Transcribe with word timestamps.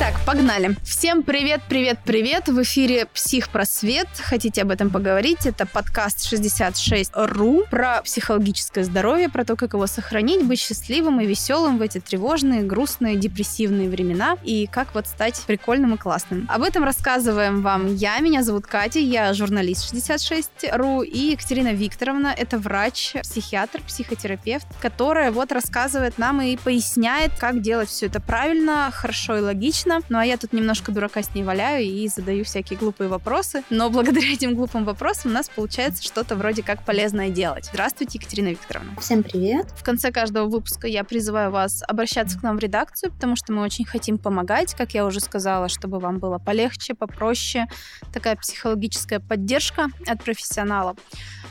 Итак, 0.00 0.14
погнали. 0.24 0.76
Всем 0.84 1.24
привет, 1.24 1.60
привет, 1.68 1.98
привет. 2.04 2.46
В 2.46 2.62
эфире 2.62 3.06
«Психпросвет». 3.06 4.06
Хотите 4.16 4.62
об 4.62 4.70
этом 4.70 4.90
поговорить? 4.90 5.44
Это 5.44 5.66
подкаст 5.66 6.32
66.ru 6.32 7.68
про 7.68 8.00
психологическое 8.02 8.84
здоровье, 8.84 9.28
про 9.28 9.44
то, 9.44 9.56
как 9.56 9.72
его 9.72 9.88
сохранить, 9.88 10.44
быть 10.44 10.60
счастливым 10.60 11.20
и 11.20 11.26
веселым 11.26 11.78
в 11.78 11.82
эти 11.82 11.98
тревожные, 11.98 12.62
грустные, 12.62 13.16
депрессивные 13.16 13.88
времена 13.88 14.36
и 14.44 14.68
как 14.68 14.94
вот 14.94 15.08
стать 15.08 15.42
прикольным 15.48 15.94
и 15.94 15.98
классным. 15.98 16.46
Об 16.48 16.62
этом 16.62 16.84
рассказываем 16.84 17.62
вам 17.62 17.92
я. 17.92 18.20
Меня 18.20 18.44
зовут 18.44 18.68
Катя, 18.68 19.00
я 19.00 19.34
журналист 19.34 19.92
66.ru 19.92 21.04
и 21.04 21.32
Екатерина 21.32 21.72
Викторовна. 21.72 22.32
Это 22.36 22.58
врач, 22.58 23.14
психиатр, 23.22 23.82
психотерапевт, 23.82 24.68
которая 24.80 25.32
вот 25.32 25.50
рассказывает 25.50 26.18
нам 26.18 26.40
и 26.40 26.56
поясняет, 26.56 27.32
как 27.36 27.62
делать 27.62 27.88
все 27.88 28.06
это 28.06 28.20
правильно, 28.20 28.92
хорошо 28.92 29.38
и 29.38 29.40
логично, 29.40 29.87
логично. 29.88 30.06
Ну 30.08 30.18
а 30.18 30.24
я 30.24 30.36
тут 30.36 30.52
немножко 30.52 30.92
дурака 30.92 31.22
с 31.22 31.34
ней 31.34 31.42
валяю 31.42 31.84
и 31.84 32.08
задаю 32.08 32.44
всякие 32.44 32.78
глупые 32.78 33.08
вопросы. 33.08 33.62
Но 33.70 33.90
благодаря 33.90 34.32
этим 34.32 34.54
глупым 34.54 34.84
вопросам 34.84 35.30
у 35.30 35.34
нас 35.34 35.48
получается 35.48 36.02
что-то 36.02 36.36
вроде 36.36 36.62
как 36.62 36.84
полезное 36.84 37.30
делать. 37.30 37.68
Здравствуйте, 37.72 38.18
Екатерина 38.18 38.48
Викторовна. 38.48 38.96
Всем 39.00 39.22
привет. 39.22 39.66
В 39.76 39.82
конце 39.82 40.10
каждого 40.10 40.48
выпуска 40.48 40.86
я 40.86 41.04
призываю 41.04 41.50
вас 41.50 41.82
обращаться 41.86 42.38
к 42.38 42.42
нам 42.42 42.56
в 42.56 42.60
редакцию, 42.60 43.12
потому 43.12 43.36
что 43.36 43.52
мы 43.52 43.62
очень 43.62 43.84
хотим 43.84 44.18
помогать, 44.18 44.74
как 44.74 44.94
я 44.94 45.04
уже 45.04 45.20
сказала, 45.20 45.68
чтобы 45.68 45.98
вам 45.98 46.18
было 46.18 46.38
полегче, 46.38 46.94
попроще. 46.94 47.66
Такая 48.12 48.36
психологическая 48.36 49.20
поддержка 49.20 49.86
от 50.06 50.22
профессионала 50.22 50.96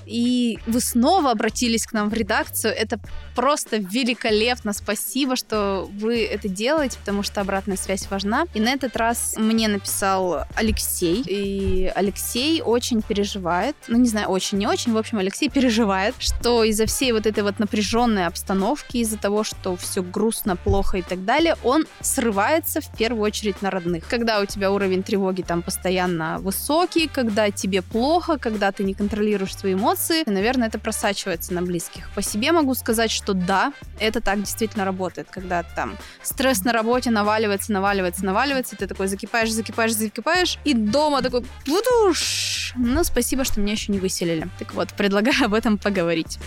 и 0.08 0.58
вы 0.66 0.80
снова 0.80 1.32
обратились 1.32 1.86
к 1.86 1.94
нам 1.94 2.10
в 2.10 2.14
редакцию. 2.14 2.74
Это 2.74 3.00
просто 3.36 3.78
великолепно. 3.78 4.74
Спасибо, 4.74 5.36
что 5.36 5.88
вы 5.92 6.26
это 6.26 6.48
делаете, 6.48 6.98
потому 7.00 7.24
что 7.24 7.42
обратная 7.42 7.78
связь 7.78 8.10
важна. 8.10 8.27
И 8.54 8.60
на 8.60 8.70
этот 8.70 8.96
раз 8.96 9.36
мне 9.38 9.68
написал 9.68 10.46
Алексей. 10.56 11.24
И 11.28 11.92
Алексей 11.96 12.62
очень 12.62 13.02
переживает. 13.02 13.76
Ну, 13.88 13.98
не 13.98 14.08
знаю, 14.08 14.28
очень, 14.30 14.58
не 14.58 14.68
очень. 14.68 14.94
В 14.94 14.98
общем, 14.98 15.20
Алексей 15.20 15.50
переживает, 15.50 16.16
что 16.20 16.64
из-за 16.64 16.86
всей 16.86 17.12
вот 17.12 17.26
этой 17.26 17.44
вот 17.44 17.60
напряженной 17.60 18.26
обстановки, 18.26 18.98
из-за 18.98 19.18
того, 19.18 19.44
что 19.44 19.76
все 19.76 20.02
грустно, 20.02 20.56
плохо 20.56 20.98
и 20.98 21.02
так 21.02 21.26
далее, 21.26 21.56
он 21.64 21.86
срывается 22.02 22.82
в 22.82 22.96
первую 22.98 23.24
очередь 23.24 23.62
на 23.62 23.70
родных. 23.72 24.08
Когда 24.08 24.40
у 24.40 24.46
тебя 24.46 24.72
уровень 24.72 25.04
тревоги 25.04 25.42
там 25.42 25.62
постоянно 25.62 26.38
высокий, 26.40 27.08
когда 27.08 27.52
тебе 27.52 27.82
плохо, 27.82 28.38
когда 28.38 28.72
ты 28.72 28.84
не 28.84 28.94
контролируешь 28.94 29.56
свои 29.56 29.74
эмоции, 29.74 30.24
наверное, 30.30 30.68
это 30.68 30.80
просачивается 30.80 31.54
на 31.54 31.62
близких. 31.62 32.10
По 32.16 32.22
себе 32.22 32.52
могу 32.52 32.74
сказать, 32.74 33.12
что 33.12 33.34
да, 33.34 33.74
это 34.00 34.22
так 34.22 34.40
действительно 34.40 34.86
работает, 34.86 35.28
когда 35.30 35.64
там 35.64 35.98
стресс 36.22 36.64
на 36.64 36.74
работе 36.74 37.10
наваливается, 37.10 37.72
наваливается, 37.72 38.17
наваливается, 38.26 38.76
ты 38.76 38.88
такой 38.88 39.08
закипаешь, 39.08 39.52
закипаешь, 39.52 39.94
закипаешь, 39.94 40.60
и 40.64 40.74
дома 40.74 41.22
такой 41.22 41.44
путуш. 41.66 42.74
Ну, 42.76 43.04
спасибо, 43.04 43.44
что 43.44 43.62
меня 43.62 43.74
еще 43.74 43.92
не 43.92 44.00
выселили. 44.00 44.48
Так 44.60 44.74
вот, 44.74 44.94
предлагаю 44.94 45.46
об 45.46 45.54
этом 45.54 45.78
поговорить. 45.78 46.40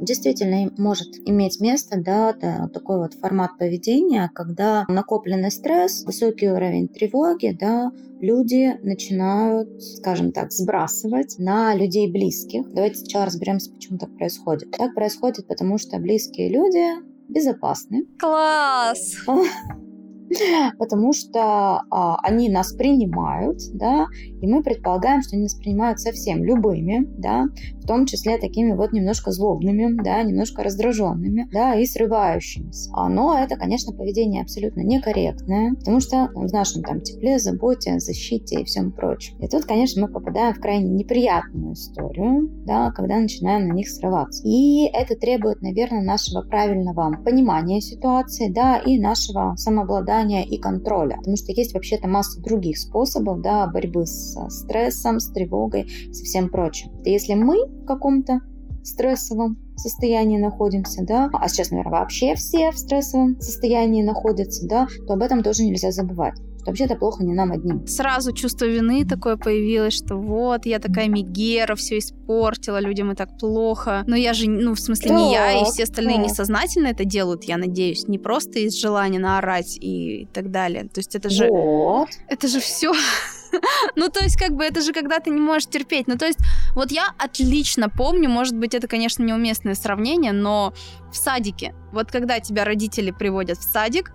Действительно 0.00 0.70
может 0.76 1.08
иметь 1.26 1.60
место 1.60 2.00
да, 2.00 2.32
да, 2.32 2.68
такой 2.72 2.98
вот 2.98 3.14
формат 3.14 3.58
поведения, 3.58 4.30
когда 4.34 4.84
накопленный 4.88 5.50
стресс, 5.50 6.04
высокий 6.04 6.48
уровень 6.48 6.88
тревоги, 6.88 7.56
да, 7.58 7.92
люди 8.20 8.78
начинают, 8.82 9.82
скажем 9.82 10.32
так, 10.32 10.52
сбрасывать 10.52 11.36
на 11.38 11.74
людей 11.74 12.10
близких. 12.10 12.72
Давайте 12.72 12.96
сначала 12.96 13.26
разберемся, 13.26 13.70
почему 13.70 13.98
так 13.98 14.14
происходит. 14.16 14.70
Так 14.72 14.94
происходит, 14.94 15.46
потому 15.46 15.78
что 15.78 15.98
близкие 15.98 16.48
люди 16.48 17.02
безопасны. 17.28 18.06
Класс! 18.18 19.16
потому 20.78 21.12
что 21.12 21.82
а, 21.90 22.16
они 22.22 22.48
нас 22.48 22.72
принимают, 22.72 23.58
да, 23.74 24.06
и 24.40 24.46
мы 24.46 24.62
предполагаем, 24.62 25.22
что 25.22 25.34
они 25.34 25.44
нас 25.44 25.54
принимают 25.54 26.00
совсем 26.00 26.44
любыми, 26.44 27.04
да, 27.18 27.46
том 27.90 28.06
числе 28.06 28.38
такими 28.38 28.70
вот 28.70 28.92
немножко 28.92 29.32
злобными, 29.32 30.00
да, 30.00 30.22
немножко 30.22 30.62
раздраженными, 30.62 31.48
да, 31.50 31.74
и 31.74 31.84
срывающимися. 31.84 32.92
Но 33.08 33.36
это, 33.36 33.56
конечно, 33.56 33.92
поведение 33.92 34.42
абсолютно 34.42 34.82
некорректное, 34.82 35.74
потому 35.74 35.98
что 35.98 36.30
в 36.32 36.52
нашем 36.52 36.84
там 36.84 37.00
тепле, 37.00 37.40
заботе, 37.40 37.98
защите 37.98 38.60
и 38.60 38.64
всем 38.64 38.92
прочем. 38.92 39.36
И 39.40 39.48
тут, 39.48 39.64
конечно, 39.64 40.02
мы 40.02 40.12
попадаем 40.12 40.54
в 40.54 40.60
крайне 40.60 40.88
неприятную 40.88 41.72
историю, 41.72 42.48
да, 42.64 42.92
когда 42.92 43.16
начинаем 43.18 43.66
на 43.66 43.72
них 43.72 43.88
срываться. 43.88 44.46
И 44.46 44.86
это 44.92 45.16
требует, 45.16 45.60
наверное, 45.60 46.04
нашего 46.04 46.42
правильного 46.42 47.16
понимания 47.24 47.80
ситуации, 47.80 48.52
да, 48.52 48.78
и 48.78 49.00
нашего 49.00 49.56
самообладания 49.56 50.44
и 50.44 50.58
контроля. 50.58 51.16
Потому 51.16 51.36
что 51.36 51.50
есть 51.50 51.74
вообще-то 51.74 52.06
масса 52.06 52.40
других 52.40 52.78
способов 52.78 53.42
да, 53.42 53.66
борьбы 53.66 54.06
с 54.06 54.36
стрессом, 54.48 55.18
с 55.18 55.32
тревогой, 55.32 55.88
со 56.12 56.22
всем 56.22 56.50
прочим. 56.50 56.92
Если 57.04 57.34
мы 57.34 57.56
в 57.80 57.86
каком-то 57.86 58.40
стрессовом 58.82 59.58
состоянии 59.76 60.38
находимся, 60.38 61.04
да, 61.04 61.30
а 61.32 61.48
сейчас, 61.48 61.70
наверное, 61.70 62.00
вообще 62.00 62.34
все 62.34 62.70
в 62.70 62.78
стрессовом 62.78 63.40
состоянии 63.40 64.02
находятся, 64.02 64.66
да, 64.66 64.86
то 65.06 65.14
об 65.14 65.22
этом 65.22 65.42
тоже 65.42 65.64
нельзя 65.64 65.90
забывать 65.90 66.34
что 66.60 66.70
вообще-то 66.70 66.96
плохо 66.96 67.24
не 67.24 67.34
нам 67.34 67.52
одним. 67.52 67.86
Сразу 67.86 68.32
чувство 68.32 68.66
вины 68.66 69.06
такое 69.06 69.36
появилось, 69.36 69.94
что 69.94 70.16
вот, 70.16 70.66
я 70.66 70.78
такая 70.78 71.08
мигера, 71.08 71.74
все 71.74 71.98
испортила, 71.98 72.80
людям 72.80 73.10
и 73.12 73.14
так 73.14 73.38
плохо. 73.38 74.04
Но 74.06 74.16
я 74.16 74.34
же, 74.34 74.48
ну, 74.48 74.74
в 74.74 74.80
смысле, 74.80 75.08
так, 75.08 75.18
не 75.18 75.32
я, 75.32 75.60
и 75.60 75.64
все 75.64 75.84
остальные 75.84 76.16
так. 76.16 76.26
несознательно 76.26 76.88
это 76.88 77.04
делают, 77.04 77.44
я 77.44 77.56
надеюсь, 77.56 78.06
не 78.08 78.18
просто 78.18 78.60
из 78.60 78.78
желания 78.78 79.18
наорать 79.18 79.78
и 79.80 80.28
так 80.32 80.50
далее. 80.50 80.84
То 80.84 80.98
есть 80.98 81.14
это 81.14 81.30
же... 81.30 81.48
Вот. 81.48 82.08
Это 82.28 82.48
же 82.48 82.60
все 82.60 82.92
ну, 83.96 84.08
то 84.08 84.22
есть, 84.22 84.36
как 84.36 84.52
бы, 84.52 84.64
это 84.64 84.80
же 84.80 84.92
когда 84.92 85.18
ты 85.18 85.30
не 85.30 85.40
можешь 85.40 85.68
терпеть. 85.68 86.06
Ну, 86.08 86.16
то 86.16 86.26
есть, 86.26 86.38
вот 86.74 86.90
я 86.90 87.10
отлично 87.18 87.88
помню, 87.88 88.28
может 88.28 88.56
быть, 88.56 88.74
это, 88.74 88.88
конечно, 88.88 89.22
неуместное 89.22 89.74
сравнение, 89.74 90.32
но 90.32 90.74
в 91.12 91.16
садике, 91.16 91.74
вот 91.92 92.10
когда 92.10 92.40
тебя 92.40 92.64
родители 92.64 93.10
приводят 93.10 93.58
в 93.58 93.62
садик, 93.62 94.12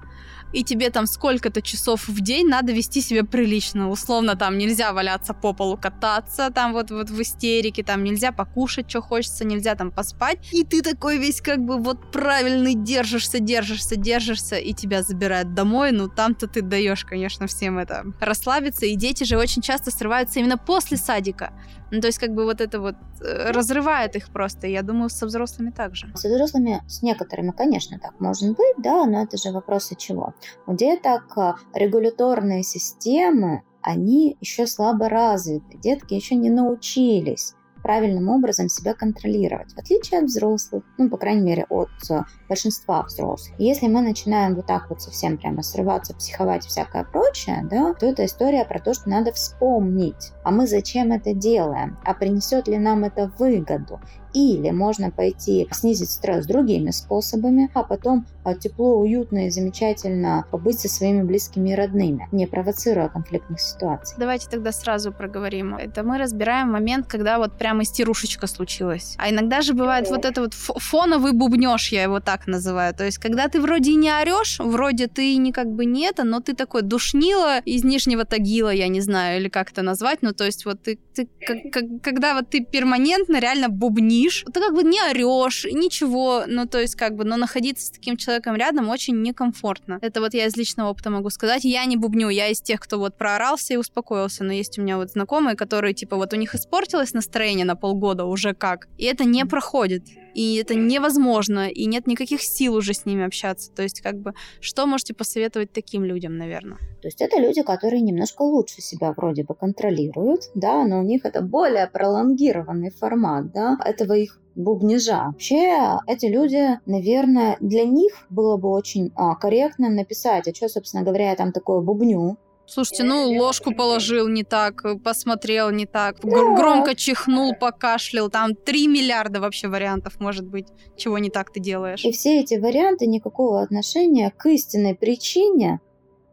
и 0.53 0.63
тебе 0.63 0.89
там 0.89 1.05
сколько-то 1.05 1.61
часов 1.61 2.07
в 2.07 2.21
день 2.21 2.47
надо 2.47 2.71
вести 2.71 3.01
себя 3.01 3.25
прилично. 3.25 3.89
Условно, 3.89 4.35
там 4.35 4.57
нельзя 4.57 4.93
валяться 4.93 5.33
по 5.33 5.53
полу, 5.53 5.77
кататься 5.77 6.49
там 6.49 6.71
вот, 6.73 6.91
вот 6.91 7.09
в 7.09 7.21
истерике, 7.21 7.83
там 7.83 8.03
нельзя 8.03 8.31
покушать, 8.31 8.89
что 8.89 9.01
хочется, 9.01 9.43
нельзя 9.45 9.75
там 9.75 9.91
поспать. 9.91 10.39
И 10.53 10.63
ты 10.63 10.81
такой 10.81 11.17
весь 11.17 11.41
как 11.41 11.59
бы 11.59 11.77
вот 11.77 12.11
правильный 12.11 12.73
держишься, 12.73 13.39
держишься, 13.39 13.97
держишься, 13.97 14.55
и 14.55 14.73
тебя 14.73 15.03
забирают 15.03 15.53
домой. 15.53 15.91
Ну, 15.91 16.07
там-то 16.07 16.47
ты 16.47 16.61
даешь, 16.61 17.03
конечно, 17.03 17.47
всем 17.47 17.77
это 17.77 18.05
расслабиться. 18.21 18.85
И 18.85 18.95
дети 18.95 19.25
же 19.25 19.37
очень 19.37 19.61
часто 19.61 19.91
срываются 19.91 20.39
именно 20.39 20.57
после 20.57 20.97
садика. 20.97 21.51
Ну, 21.91 22.01
то 22.01 22.07
есть, 22.07 22.19
как 22.19 22.34
бы 22.34 22.46
вот 22.46 22.62
это 22.62 22.79
вот 22.79 22.96
э, 23.22 23.51
разрывает 23.51 24.16
их 24.16 24.29
просто. 24.29 24.68
Я 24.68 24.81
думаю, 24.81 25.09
со 25.09 25.25
взрослыми 25.25 25.72
также. 25.72 26.07
Со 26.16 26.29
взрослыми, 26.29 26.81
с 26.88 27.01
некоторыми, 27.01 27.51
конечно, 27.51 28.00
так 28.00 28.19
может 28.19 28.50
быть, 28.50 28.75
да, 28.78 29.06
но 29.06 29.23
это 29.23 29.38
же 29.38 29.51
вопросы 29.51 29.95
чего. 29.95 30.34
У 30.68 30.74
деток 30.74 31.38
э, 31.38 31.53
регуляторные 31.74 32.63
системы, 32.63 33.63
они 33.81 34.38
еще 34.41 34.66
слабо 34.66 35.09
развиты. 35.09 35.78
Детки 35.78 36.16
еще 36.16 36.35
не 36.35 36.50
научились 36.50 37.53
правильным 37.85 38.29
образом 38.29 38.68
себя 38.68 38.96
контролировать, 38.96 39.75
в 39.75 39.78
отличие 39.78 40.19
от 40.19 40.25
взрослых, 40.25 40.84
ну, 40.97 41.07
по 41.07 41.18
крайней 41.18 41.44
мере, 41.44 41.68
от 41.69 41.91
э, 42.09 42.23
большинства 42.50 43.03
взрослых. 43.03 43.53
если 43.59 43.88
мы 43.88 44.01
начинаем 44.01 44.56
вот 44.56 44.66
так 44.66 44.90
вот 44.90 45.03
совсем 45.03 45.38
прямо 45.38 45.62
срываться, 45.62 46.16
психовать 46.16 46.66
и 46.66 46.69
всякое 46.69 47.03
прочее, 47.03 47.63
да, 47.69 47.94
то 47.94 48.07
это 48.07 48.25
история 48.25 48.66
про 48.66 48.79
то, 48.79 48.95
что 48.95 49.07
надо 49.07 49.31
вспомнить, 49.34 50.31
а 50.44 50.50
мы 50.50 50.66
зачем 50.66 51.12
это 51.12 51.35
делаем, 51.35 52.00
а 52.03 52.16
принесет 52.16 52.68
ли 52.68 52.79
нам 52.79 53.03
это 53.03 53.31
выгоду, 53.38 54.00
или 54.35 54.69
можно 54.72 55.12
пойти 55.12 55.68
снизить 55.71 56.12
стресс 56.12 56.45
другими 56.45 56.92
способами, 56.92 57.71
а 57.74 57.83
потом 57.83 58.25
а, 58.44 58.54
тепло, 58.54 59.00
уютно 59.00 59.48
и 59.48 59.50
замечательно 59.50 60.45
побыть 60.51 60.80
со 60.80 60.89
своими 60.89 61.24
близкими 61.24 61.69
и 61.69 61.75
родными, 61.75 62.27
не 62.31 62.45
провоцируя 62.45 63.07
конфликтных 63.07 63.59
ситуаций. 63.62 64.15
Давайте 64.19 64.50
тогда 64.50 64.71
сразу 64.71 65.12
проговорим. 65.12 65.75
Это 65.75 66.04
мы 66.04 66.18
разбираем 66.18 66.71
момент, 66.71 67.07
когда 67.07 67.39
вот 67.39 67.57
прямо 67.57 67.83
истерушечка 67.83 68.45
случилась. 68.48 69.15
А 69.18 69.30
иногда 69.30 69.62
же 69.62 69.74
бывает 69.74 70.09
вот 70.09 70.25
это 70.25 70.42
вот 70.42 70.54
фоновый 70.54 71.31
бубнеж, 71.31 71.92
я 71.92 72.04
его 72.04 72.19
так 72.19 72.45
называю. 72.45 72.94
То 72.94 73.06
есть, 73.06 73.18
когда 73.18 73.48
ты 73.48 73.62
вроде 73.62 73.95
не 73.95 74.12
орешь, 74.12 74.59
вроде 74.59 75.07
ты 75.07 75.38
не 75.38 75.54
как 75.54 75.71
бы 75.71 75.86
не 75.86 76.06
это, 76.06 76.24
но 76.25 76.42
ты 76.42 76.54
такой 76.54 76.81
душнила 76.81 77.59
из 77.59 77.86
Нижнего 77.86 78.25
Тагила, 78.25 78.69
я 78.69 78.89
не 78.89 79.00
знаю, 79.00 79.39
или 79.39 79.48
как 79.48 79.71
это 79.71 79.81
назвать. 79.81 80.21
Ну, 80.21 80.33
то 80.33 80.44
есть, 80.44 80.65
вот 80.65 80.83
ты, 80.83 81.00
ты 81.15 81.30
как, 81.48 81.57
как, 81.71 81.83
когда 82.04 82.33
вот 82.33 82.50
ты 82.50 82.63
перманентно 82.63 83.39
реально 83.39 83.69
бубнишь, 83.69 84.25
спишь, 84.25 84.45
ты 84.51 84.60
как 84.60 84.74
бы 84.74 84.83
не 84.83 85.01
орешь, 85.01 85.66
ничего, 85.66 86.44
ну, 86.48 86.66
то 86.66 86.80
есть, 86.80 86.95
как 86.95 87.16
бы, 87.16 87.24
но 87.24 87.38
находиться 87.38 87.88
с 87.88 87.89
таким 87.89 88.18
человеком 88.18 88.56
рядом 88.56 88.89
очень 88.89 89.22
некомфортно. 89.22 90.00
Это 90.01 90.19
вот 90.19 90.33
я 90.33 90.45
из 90.45 90.56
личного 90.57 90.89
опыта 90.89 91.10
могу 91.10 91.30
сказать. 91.30 91.63
Я 91.63 91.86
не 91.86 91.98
бубню, 91.98 92.30
я 92.30 92.50
из 92.50 92.62
тех, 92.62 92.80
кто 92.80 92.98
вот 92.98 93.18
проорался 93.18 93.74
и 93.74 93.77
успокоился, 93.77 94.44
но 94.44 94.54
есть 94.54 94.77
у 94.80 94.81
меня 94.81 94.98
вот 94.98 95.12
знакомые, 95.12 95.56
которые, 95.56 95.94
типа, 95.94 96.16
вот 96.16 96.33
у 96.33 96.36
них 96.36 96.56
испортилось 96.56 97.13
настроение 97.13 97.66
на 97.66 97.75
полгода 97.75 98.25
уже 98.25 98.54
как, 98.54 98.88
и 98.98 99.06
это 99.06 99.25
не 99.25 99.45
проходит. 99.45 100.04
И 100.35 100.55
это 100.55 100.75
невозможно, 100.75 101.69
и 101.69 101.85
нет 101.85 102.07
никаких 102.07 102.41
сил 102.41 102.75
уже 102.75 102.93
с 102.93 103.05
ними 103.05 103.25
общаться. 103.25 103.71
То 103.71 103.83
есть, 103.83 104.01
как 104.01 104.19
бы, 104.19 104.33
что 104.59 104.85
можете 104.85 105.13
посоветовать 105.13 105.71
таким 105.71 106.03
людям, 106.03 106.37
наверное? 106.37 106.77
То 107.01 107.07
есть 107.07 107.21
это 107.21 107.39
люди, 107.39 107.63
которые 107.63 108.01
немножко 108.01 108.41
лучше 108.41 108.81
себя 108.81 109.13
вроде 109.13 109.43
бы 109.43 109.55
контролируют, 109.55 110.51
да, 110.53 110.83
но 110.85 110.99
у 110.99 111.03
них 111.03 111.23
это 111.23 111.41
более 111.41 111.87
пролонгированный 111.87 112.91
формат, 112.91 113.53
да, 113.53 113.77
этого 113.85 114.13
их 114.13 114.41
бубнижа. 114.55 115.25
Вообще, 115.27 115.99
эти 116.07 116.25
люди, 116.25 116.79
наверное, 116.85 117.57
для 117.61 117.85
них 117.85 118.25
было 118.29 118.57
бы 118.57 118.69
очень 118.69 119.11
а, 119.15 119.35
корректно 119.35 119.89
написать, 119.89 120.47
а 120.47 120.53
что, 120.53 120.67
собственно 120.67 121.03
говоря, 121.03 121.29
я 121.29 121.35
там 121.35 121.51
такое 121.51 121.81
бубню, 121.81 122.37
Слушайте, 122.67 123.03
ну 123.03 123.29
ложку 123.38 123.73
положил 123.73 124.27
не 124.27 124.44
так, 124.44 124.83
посмотрел 125.03 125.69
не 125.69 125.85
так, 125.85 126.17
да. 126.23 126.56
громко 126.56 126.95
чихнул, 126.95 127.53
покашлял, 127.53 128.29
там 128.29 128.56
3 128.56 128.88
миллиарда 128.88 129.39
вообще 129.39 129.67
вариантов 129.67 130.19
может 130.19 130.47
быть, 130.47 130.67
чего 130.97 131.19
не 131.19 131.29
так 131.29 131.51
ты 131.53 131.59
делаешь. 131.59 132.03
И 132.03 132.12
все 132.12 132.39
эти 132.39 132.56
варианты 132.56 133.06
никакого 133.06 133.62
отношения 133.62 134.31
к 134.35 134.47
истинной 134.47 134.95
причине 134.95 135.79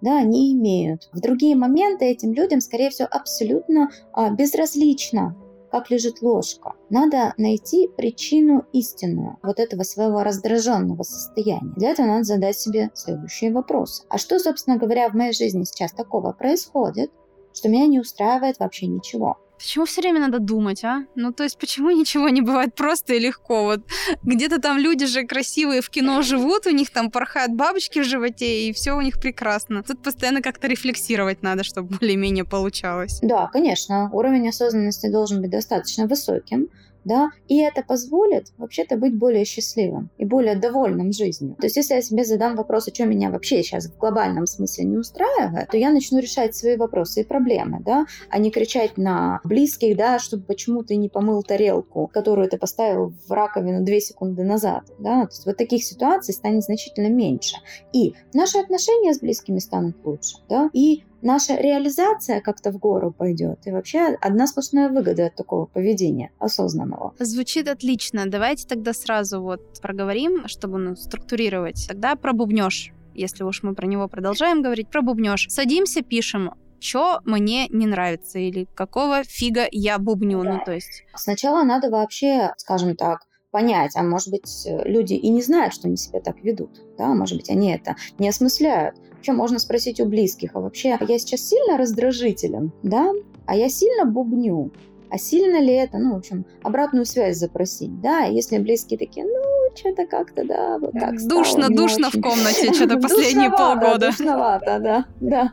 да, 0.01 0.23
не 0.23 0.53
имеют. 0.53 1.09
В 1.13 1.21
другие 1.21 1.55
моменты 1.55 2.07
этим 2.07 2.33
людям, 2.33 2.61
скорее 2.61 2.91
всего, 2.91 3.09
абсолютно 3.11 3.91
а, 4.13 4.31
безразлично 4.31 5.37
как 5.73 5.91
лежит 5.91 6.21
ложка. 6.21 6.75
Надо 6.91 7.33
найти 7.39 7.89
причину 7.89 8.67
истинную 8.73 9.39
вот 9.43 9.59
этого 9.59 9.85
своего 9.85 10.23
раздраженного 10.23 11.03
состояния. 11.03 11.73
Для 11.77 11.91
этого 11.93 12.07
надо 12.07 12.25
задать 12.25 12.59
себе 12.59 12.91
следующие 12.93 13.53
вопросы. 13.53 14.05
А 14.11 14.19
что, 14.19 14.39
собственно 14.39 14.77
говоря, 14.77 15.09
в 15.09 15.15
моей 15.15 15.33
жизни 15.33 15.65
сейчас 15.65 15.93
такого 15.93 16.33
происходит, 16.33 17.11
что 17.55 17.71
меня 17.71 17.87
не 17.87 18.01
устраивает 18.01 18.59
вообще 18.59 18.87
ничего? 18.87 19.39
Почему 19.63 19.85
все 19.85 20.01
время 20.01 20.19
надо 20.19 20.41
думать, 20.41 20.83
а? 20.83 21.07
Ну, 21.15 21.33
то 21.33 21.45
есть, 21.45 21.57
почему 21.57 21.91
ничего 22.01 22.29
не 22.29 22.41
бывает 22.41 22.75
просто 22.75 23.15
и 23.15 23.21
легко? 23.21 23.63
Вот 23.63 23.81
где-то 24.25 24.61
там 24.61 24.77
люди 24.77 25.07
же 25.07 25.25
красивые 25.25 25.83
в 25.83 25.89
кино 25.89 26.23
живут, 26.23 26.67
у 26.67 26.71
них 26.71 26.91
там 26.91 27.13
порхают 27.13 27.53
бабочки 27.53 28.01
в 28.01 28.05
животе, 28.05 28.69
и 28.69 28.73
все 28.73 28.93
у 28.93 29.01
них 29.01 29.21
прекрасно. 29.21 29.85
Тут 29.85 30.03
постоянно 30.03 30.43
как-то 30.43 30.67
рефлексировать 30.67 31.43
надо, 31.43 31.63
чтобы 31.63 31.97
более-менее 32.01 32.45
получалось. 32.45 33.21
Да, 33.23 33.47
конечно. 33.53 34.11
Уровень 34.13 34.49
осознанности 34.49 35.09
должен 35.09 35.41
быть 35.41 35.51
достаточно 35.51 36.07
высоким 36.09 36.69
да, 37.05 37.31
и 37.49 37.61
это 37.61 37.83
позволит 37.83 38.53
вообще-то 38.59 38.97
быть 38.97 39.17
более 39.17 39.45
счастливым 39.45 40.11
и 40.19 40.25
более 40.25 40.57
довольным 40.57 41.13
жизнью. 41.13 41.57
То 41.59 41.67
есть, 41.67 41.77
если 41.77 41.95
я 41.95 42.03
себе 42.03 42.25
задам 42.25 42.57
вопрос, 42.57 42.89
а 42.89 42.95
что 42.95 43.07
меня 43.07 43.31
вообще 43.31 43.63
сейчас 43.63 43.87
в 43.87 43.99
глобальном 43.99 44.47
смысле 44.47 44.85
не 44.85 44.97
устраивает, 44.97 45.69
то 45.69 45.77
я 45.77 45.91
начну 45.91 46.19
решать 46.19 46.55
свои 46.55 46.77
вопросы 46.77 47.21
и 47.21 47.25
проблемы, 47.25 47.81
да, 47.85 48.07
а 48.31 48.39
не 48.39 48.51
кричать 48.51 48.97
на 48.97 49.41
близких, 49.45 49.97
да, 49.97 50.19
чтобы 50.19 50.45
почему 50.45 50.83
ты 50.83 50.97
не 50.97 51.09
помыл 51.09 51.43
тарелку, 51.43 52.09
которую 52.13 52.49
ты 52.49 52.59
поставил 52.59 53.13
в 53.27 53.33
раковину 53.33 53.85
две 53.85 54.01
секунды 54.01 54.43
назад, 54.45 54.85
да, 54.99 55.27
то 55.27 55.33
есть 55.33 55.47
вот 55.47 55.57
таких 55.57 55.85
ситуаций 55.85 56.35
станет 56.35 56.63
значительно 56.63 57.09
меньше. 57.09 57.57
И 57.93 58.15
наши 58.35 58.59
отношения 58.59 59.15
с 59.15 59.21
близкими 59.21 59.59
станут 59.59 59.97
лучше, 60.05 60.37
да, 60.49 60.71
и 60.73 61.05
наша 61.23 61.57
реализация 61.57 62.41
как-то 62.41 62.71
в 62.71 62.79
гору 62.79 63.13
пойдет. 63.13 63.61
И 63.67 63.71
вообще 63.71 64.17
одна 64.21 64.47
сплошная 64.47 64.89
выгода 64.89 65.27
от 65.27 65.37
такого 65.37 65.67
поведения 65.67 66.31
осознанного. 66.39 67.15
Звучит 67.19 67.69
отлично. 67.69 68.27
Давайте 68.27 68.67
тогда 68.67 68.93
сразу 68.93 69.41
вот 69.41 69.81
проговорим, 69.81 70.47
чтобы 70.49 70.79
ну, 70.79 70.97
структурировать. 70.97 71.87
Тогда 71.89 72.17
про 72.17 72.33
бубнёж. 72.33 72.93
Если 73.15 73.45
уж 73.45 73.63
мы 73.63 73.75
про 73.75 73.87
него 73.87 74.09
продолжаем 74.09 74.63
говорить, 74.63 74.89
про 74.89 75.03
бубнёж. 75.03 75.47
Садимся, 75.49 76.03
пишем, 76.03 76.55
что 76.81 77.21
мне 77.25 77.69
не 77.69 77.87
нравится 77.87 78.39
или 78.39 78.67
какого 78.75 79.23
фига 79.25 79.67
я 79.71 79.99
бубню. 79.99 80.43
Ну, 80.43 80.61
то 80.65 80.73
есть... 80.73 81.05
Сначала 81.15 81.63
надо 81.63 81.91
вообще, 81.91 82.53
скажем 82.57 82.97
так, 82.97 83.21
понять, 83.53 83.95
а 83.97 84.03
может 84.03 84.31
быть, 84.31 84.67
люди 84.67 85.15
и 85.15 85.29
не 85.29 85.43
знают, 85.43 85.75
что 85.75 85.87
они 85.87 85.97
себя 85.97 86.21
так 86.21 86.43
ведут, 86.43 86.81
да, 86.99 87.09
может 87.09 87.37
быть, 87.37 87.51
они 87.51 87.73
это 87.73 87.97
не 88.19 88.29
осмысляют. 88.29 88.97
Вообще 89.23 89.35
можно 89.35 89.61
спросить 89.61 90.01
у 90.01 90.05
близких, 90.07 90.51
а 90.55 90.59
вообще 90.61 90.99
я 91.01 91.19
сейчас 91.21 91.43
сильно 91.43 91.79
раздражителен, 91.79 92.73
да, 92.83 93.13
а 93.47 93.55
я 93.55 93.69
сильно 93.69 94.05
бубню, 94.05 94.73
а 95.11 95.17
сильно 95.17 95.61
ли 95.61 95.73
это, 95.73 95.99
ну, 95.99 96.15
в 96.15 96.17
общем, 96.17 96.45
обратную 96.65 97.07
связь 97.07 97.37
запросить, 97.37 98.01
да, 98.01 98.23
если 98.23 98.59
близкие 98.59 98.99
такие, 98.99 99.25
ну, 99.25 99.77
что-то 99.77 100.07
как-то, 100.07 100.45
да, 100.45 100.79
вот 100.81 100.91
так 100.95 101.25
Душно, 101.25 101.67
стало, 101.67 101.77
душно 101.77 102.11
в 102.11 102.21
комнате 102.21 102.75
что-то 102.75 102.99
последние 103.01 103.51
полгода. 103.51 104.09
Душновато, 104.09 104.81
да, 104.81 105.05
да. 105.21 105.53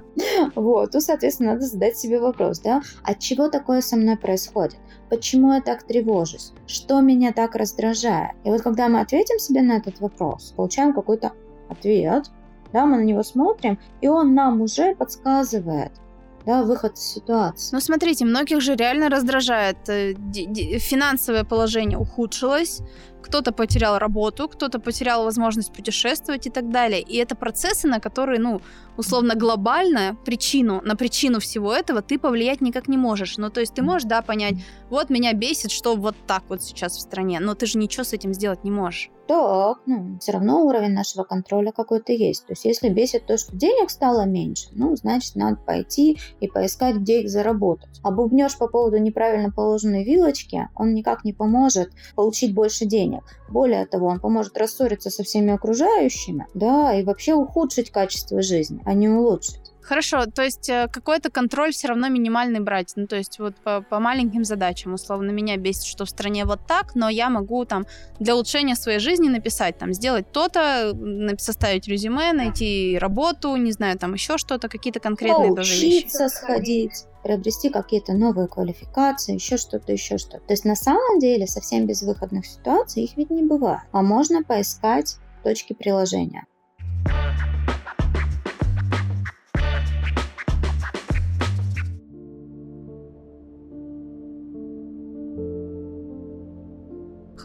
Вот, 0.56 0.90
то, 0.90 1.00
соответственно, 1.00 1.54
надо 1.54 1.68
задать 1.68 1.96
себе 1.96 2.20
вопрос, 2.20 2.62
да, 2.62 2.82
от 3.04 3.20
чего 3.20 3.50
такое 3.50 3.82
со 3.82 3.98
мной 3.98 4.18
происходит? 4.18 4.78
Почему 5.12 5.54
я 5.54 5.62
так 5.62 5.84
тревожусь? 5.84 6.54
Что 6.66 7.02
меня 7.02 7.34
так 7.34 7.54
раздражает? 7.54 8.32
И 8.44 8.50
вот 8.50 8.64
когда 8.64 8.88
мы 8.88 9.02
ответим 9.02 9.38
себе 9.38 9.62
на 9.62 9.74
этот 9.74 10.00
вопрос, 10.00 10.56
получаем 10.58 10.92
какой-то 10.92 11.34
ответ, 11.70 12.32
да, 12.74 12.86
мы 12.86 12.98
на 12.98 13.04
него 13.04 13.24
смотрим, 13.24 13.80
и 14.02 14.08
он 14.08 14.36
нам 14.36 14.62
уже 14.62 14.96
подсказывает, 14.96 15.92
да, 16.46 16.64
выход 16.64 16.94
из 16.94 17.02
ситуации. 17.02 17.76
Ну, 17.76 17.80
смотрите, 17.82 18.26
многих 18.26 18.62
же 18.62 18.76
реально 18.76 19.10
раздражает. 19.10 19.78
Э, 19.90 20.14
финансовое 20.80 21.44
положение 21.44 21.98
ухудшилось, 21.98 22.82
кто-то 23.22 23.52
потерял 23.52 23.98
работу, 23.98 24.48
кто-то 24.48 24.80
потерял 24.80 25.24
возможность 25.24 25.74
путешествовать 25.74 26.48
и 26.48 26.50
так 26.50 26.70
далее. 26.70 27.02
И 27.02 27.18
это 27.18 27.36
процессы, 27.36 27.88
на 27.88 28.00
которые, 28.00 28.40
ну, 28.40 28.62
условно 29.00 29.36
глобально 29.36 30.18
причину, 30.26 30.82
на 30.84 30.98
причину 30.98 31.40
всего 31.40 31.74
этого 31.74 32.02
ты 32.02 32.20
повлиять 32.20 32.60
никак 32.60 32.90
не 32.90 32.98
можешь. 32.98 33.38
Ну, 33.38 33.50
то 33.50 33.62
есть 33.62 33.74
ты 33.74 33.82
можешь, 33.82 34.08
да, 34.08 34.22
понять, 34.22 34.56
вот 34.90 35.10
меня 35.10 35.32
бесит, 35.32 35.72
что 35.72 35.96
вот 35.96 36.16
так 36.28 36.44
вот 36.50 36.62
сейчас 36.62 36.98
в 36.98 37.02
стране, 37.02 37.40
но 37.40 37.56
ты 37.56 37.66
же 37.66 37.78
ничего 37.78 38.04
с 38.04 38.12
этим 38.12 38.34
сделать 38.34 38.66
не 38.66 38.72
можешь. 38.72 39.10
Так, 39.30 39.82
ну, 39.86 40.18
все 40.20 40.32
равно 40.32 40.66
уровень 40.66 40.94
нашего 40.94 41.24
контроля 41.24 41.72
какой-то 41.72 42.12
есть. 42.12 42.48
То 42.48 42.54
есть 42.54 42.66
если 42.66 42.90
бесит 42.90 43.28
то, 43.28 43.38
что 43.38 43.56
денег 43.56 43.92
стало 43.92 44.26
меньше, 44.26 44.70
ну, 44.72 44.96
значит, 44.96 45.36
надо 45.36 45.58
пойти 45.58 46.18
и 46.40 46.48
поискать, 46.48 46.96
где 46.96 47.22
их 47.22 47.30
заработать. 47.30 48.02
А 48.02 48.10
бубнешь 48.10 48.58
по 48.58 48.68
поводу 48.68 48.98
неправильно 48.98 49.52
положенной 49.52 50.04
вилочки, 50.04 50.68
он 50.74 50.96
никак 50.96 51.24
не 51.26 51.34
поможет 51.34 51.92
получить 52.16 52.56
больше 52.56 52.86
денег. 52.86 53.22
Более 53.52 53.86
того, 53.86 54.08
он 54.08 54.20
поможет 54.20 54.58
рассориться 54.58 55.12
со 55.12 55.24
всеми 55.24 55.54
окружающими, 55.54 56.48
да, 56.56 56.96
и 56.96 57.04
вообще 57.04 57.36
ухудшить 57.36 57.92
качество 57.92 58.42
жизни 58.42 58.82
а 58.90 58.94
не 58.96 59.08
улучшить. 59.08 59.62
Хорошо, 59.82 60.26
то 60.26 60.42
есть 60.42 60.68
э, 60.68 60.88
какой-то 60.92 61.30
контроль 61.30 61.72
все 61.74 61.90
равно 61.90 62.10
минимальный 62.10 62.60
брать. 62.60 62.94
Ну, 62.96 63.06
то 63.06 63.16
есть 63.16 63.38
вот 63.38 63.56
по, 63.58 63.82
по 63.82 64.00
маленьким 64.00 64.44
задачам. 64.44 64.94
Условно, 64.94 65.30
меня 65.30 65.58
бесит, 65.58 65.84
что 65.84 66.06
в 66.06 66.10
стране 66.10 66.44
вот 66.44 66.62
так, 66.68 66.96
но 66.96 67.08
я 67.08 67.30
могу 67.30 67.66
там 67.66 67.86
для 68.20 68.34
улучшения 68.34 68.76
своей 68.76 68.98
жизни 68.98 69.30
написать, 69.30 69.78
там, 69.78 69.94
сделать 69.94 70.32
то-то, 70.32 70.98
составить 71.38 71.88
резюме, 71.88 72.34
найти 72.34 72.98
работу, 73.00 73.56
не 73.58 73.72
знаю, 73.72 73.98
там 74.00 74.14
еще 74.14 74.40
что-то, 74.40 74.70
какие-то 74.70 75.00
конкретные 75.00 75.56
тоже 75.56 75.74
вещи. 75.74 76.08
сходить 76.30 77.06
приобрести 77.24 77.70
какие-то 77.70 78.14
новые 78.14 78.48
квалификации, 78.48 79.36
еще 79.36 79.58
что-то, 79.58 79.92
еще 79.92 80.18
что-то. 80.18 80.40
То 80.40 80.54
есть 80.54 80.66
на 80.66 80.76
самом 80.76 81.20
деле 81.20 81.46
совсем 81.46 81.86
безвыходных 81.86 82.48
ситуаций 82.48 83.04
их 83.04 83.18
ведь 83.18 83.30
не 83.30 83.44
бывает. 83.44 83.84
А 83.92 84.02
можно 84.02 84.42
поискать 84.42 85.18
точки 85.44 85.74
приложения. 85.74 86.46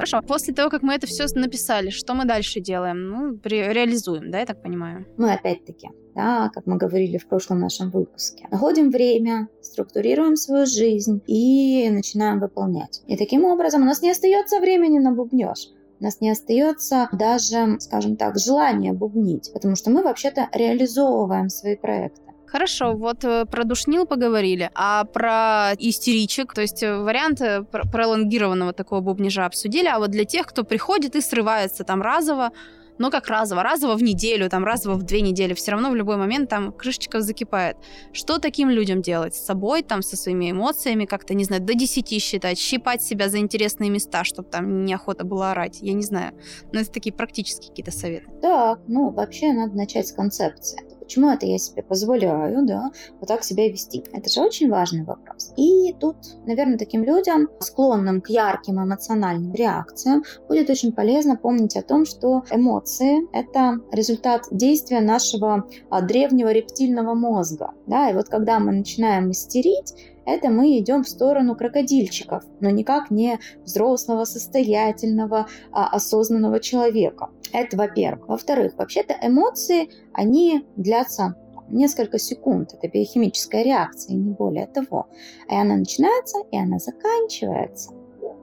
Хорошо. 0.05 0.27
После 0.27 0.53
того, 0.53 0.69
как 0.69 0.83
мы 0.83 0.95
это 0.95 1.07
все 1.07 1.25
написали, 1.35 1.89
что 1.89 2.13
мы 2.13 2.27
дальше 2.27 2.61
делаем? 2.61 3.09
Ну, 3.09 3.39
реализуем, 3.43 4.31
да, 4.31 4.41
я 4.41 4.47
так 4.47 4.63
понимаю? 4.63 5.07
Мы 5.17 5.33
опять-таки, 5.33 5.89
да, 6.15 6.51
как 6.53 6.67
мы 6.67 6.77
говорили 6.77 7.17
в 7.17 7.27
прошлом 7.27 7.61
нашем 7.61 7.91
выпуске, 7.91 8.47
находим 8.51 8.91
время, 8.91 9.49
структурируем 9.63 10.37
свою 10.37 10.67
жизнь 10.67 11.23
и 11.27 11.89
начинаем 11.89 12.39
выполнять. 12.39 13.03
И 13.07 13.17
таким 13.17 13.45
образом 13.45 13.81
у 13.81 13.87
нас 13.87 14.03
не 14.03 14.11
остается 14.11 14.61
времени 14.61 14.99
на 14.99 15.13
бубнеж 15.13 15.71
у 16.01 16.05
нас 16.05 16.21
не 16.21 16.29
остается 16.29 17.09
даже, 17.13 17.79
скажем 17.81 18.17
так, 18.17 18.37
желания 18.37 18.93
бубнить, 18.93 19.51
потому 19.55 19.75
что 19.77 19.91
мы 19.91 20.03
вообще-то 20.03 20.49
реализовываем 20.53 21.49
свои 21.49 21.77
проекты. 21.77 22.21
Хорошо, 22.55 22.95
вот 22.95 23.25
э, 23.25 23.47
про 23.47 23.65
душнил 23.65 24.07
поговорили, 24.07 24.71
а 24.77 25.03
про 25.07 25.73
истеричек, 25.77 26.55
то 26.55 26.61
есть 26.61 26.85
э, 26.85 26.97
варианты 26.97 27.65
пролонгированного 27.65 28.73
такого 28.73 29.01
бубнижа 29.01 29.45
обсудили, 29.45 29.89
а 29.89 29.99
вот 29.99 30.13
для 30.13 30.25
тех, 30.25 30.47
кто 30.47 30.63
приходит 30.63 31.17
и 31.17 31.21
срывается 31.21 31.83
там 31.83 32.01
разово, 32.01 32.53
но 32.97 33.11
как 33.11 33.27
разово, 33.27 33.65
разово 33.65 33.97
в 33.97 34.05
неделю, 34.05 34.49
там 34.49 34.65
разово 34.65 34.95
в 34.95 35.03
две 35.03 35.21
недели, 35.21 35.53
все 35.55 35.73
равно 35.73 35.91
в 35.91 35.97
любой 35.97 36.17
момент 36.17 36.49
там 36.49 36.71
крышечка 36.73 37.23
закипает. 37.23 37.77
Что 38.13 38.39
таким 38.39 38.71
людям 38.71 39.03
делать? 39.03 39.35
С 39.35 39.45
собой, 39.45 39.83
там, 39.83 40.01
со 40.01 40.17
своими 40.17 40.53
эмоциями, 40.53 41.07
как-то, 41.07 41.35
не 41.35 41.43
знаю, 41.43 41.61
до 41.61 41.75
10 41.75 42.23
считать, 42.23 42.57
щипать 42.57 43.03
себя 43.03 43.29
за 43.29 43.39
интересные 43.39 43.91
места, 43.91 44.23
чтобы 44.23 44.49
там 44.49 44.85
неохота 44.85 45.25
было 45.25 45.51
орать, 45.51 45.79
я 45.81 45.93
не 45.93 46.05
знаю. 46.05 46.35
Но 46.73 46.79
это 46.79 46.93
такие 46.93 47.13
практические 47.13 47.71
какие-то 47.71 47.91
советы. 47.91 48.27
Так, 48.41 48.79
ну, 48.87 49.11
вообще 49.11 49.53
надо 49.53 49.77
начать 49.77 50.07
с 50.07 50.13
концепции. 50.13 50.79
Почему 51.05 51.31
это 51.31 51.47
я 51.47 51.59
себе 51.59 51.83
позволяю, 51.83 52.67
да, 52.67 52.91
вот 53.21 53.29
так 53.29 53.45
себя 53.45 53.69
вести? 53.69 54.05
Это 54.13 54.31
же 54.31 54.41
очень 54.41 54.71
важный 54.71 55.05
вопрос. 55.05 55.53
И 55.57 55.95
тут, 56.01 56.17
наверное, 56.47 56.79
таким 56.79 57.05
людям, 57.05 57.49
склонным 57.61 58.21
к 58.21 58.29
ярким 58.31 58.83
эмоциональным 58.83 59.53
реакциям, 59.53 60.25
будет 60.49 60.71
очень 60.71 60.93
полезно 60.93 61.37
помнить 61.37 61.77
о 61.77 61.83
том, 61.83 62.07
что 62.07 62.45
эмоции— 62.51 63.29
это 63.33 63.81
результат 63.93 64.45
действия 64.51 65.01
нашего 65.01 65.69
а, 65.91 66.01
древнего 66.01 66.51
рептильного 66.51 67.15
мозга. 67.15 67.73
Да, 67.87 68.11
и 68.11 68.15
вот 68.15 68.29
когда 68.29 68.59
мы 68.59 68.73
начинаем 68.73 69.31
истерить, 69.31 69.95
это 70.27 70.49
мы 70.49 70.79
идем 70.79 71.05
в 71.05 71.09
сторону 71.09 71.57
крокодильчиков, 71.57 72.45
но 72.61 72.71
никак 72.71 73.11
не 73.11 73.39
взрослого, 73.65 74.25
состоятельного, 74.25 75.47
а, 75.73 75.89
осознанного 75.89 76.61
человека. 76.61 77.31
Это 77.53 77.77
во-первых. 77.77 78.29
Во-вторых, 78.29 78.75
вообще-то 78.77 79.15
эмоции, 79.23 79.89
они 80.13 80.67
длятся 80.77 81.37
несколько 81.69 82.19
секунд. 82.19 82.75
Это 82.75 82.89
биохимическая 82.89 83.63
реакция, 83.63 84.15
не 84.15 84.31
более 84.31 84.67
того. 84.67 85.09
И 85.49 85.55
она 85.55 85.77
начинается, 85.77 86.39
и 86.51 86.59
она 86.59 86.79
заканчивается. 86.79 87.93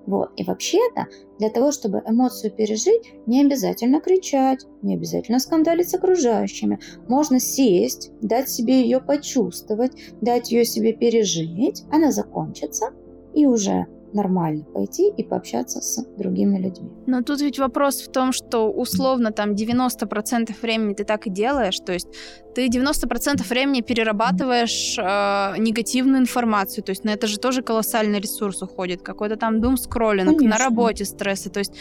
Вот. 0.06 0.32
И 0.36 0.44
вообще-то, 0.44 1.08
для 1.38 1.50
того, 1.50 1.72
чтобы 1.72 2.02
эмоцию 2.08 2.52
пережить, 2.52 3.14
не 3.28 3.42
обязательно 3.42 4.02
кричать, 4.02 4.66
не 4.82 4.96
обязательно 4.96 5.40
скандалить 5.40 5.90
с 5.90 5.94
окружающими. 5.94 6.80
Можно 7.08 7.40
сесть, 7.40 8.12
дать 8.22 8.50
себе 8.50 8.82
ее 8.82 9.00
почувствовать, 9.00 9.94
дать 10.22 10.52
ее 10.52 10.66
себе 10.66 10.94
пережить. 10.94 11.84
Она 11.92 12.12
закончится, 12.12 12.92
и 13.34 13.46
уже 13.46 13.88
нормально 14.14 14.64
пойти 14.64 15.12
и 15.18 15.24
пообщаться 15.24 15.82
с 15.82 16.04
другими 16.18 16.58
людьми. 16.58 16.90
Но 17.08 17.22
тут 17.22 17.42
ведь 17.42 17.60
вопрос 17.60 18.02
в 18.02 18.12
том, 18.12 18.32
что 18.32 18.72
условно 18.72 19.32
там 19.32 19.52
90% 19.52 20.54
времени 20.62 20.94
ты 20.94 21.04
так 21.04 21.28
и 21.28 21.30
делаешь, 21.30 21.80
то 21.80 21.94
есть 21.94 22.08
ты 22.56 22.68
90% 22.68 23.48
времени 23.48 23.82
перерабатываешь 23.82 24.98
э, 24.98 25.58
негативную 25.60 26.22
информацию, 26.22 26.84
то 26.84 26.92
есть 26.92 27.04
на 27.04 27.12
это 27.12 27.28
же 27.28 27.40
тоже 27.40 27.62
колоссальный 27.62 28.20
ресурс 28.20 28.62
уходит, 28.62 29.02
какой-то 29.02 29.36
там 29.38 29.62
дум 29.62 29.78
скроллинг, 29.78 30.42
на 30.42 30.58
работе 30.58 31.06
стрессы, 31.06 31.50
то 31.50 31.60
есть 31.60 31.74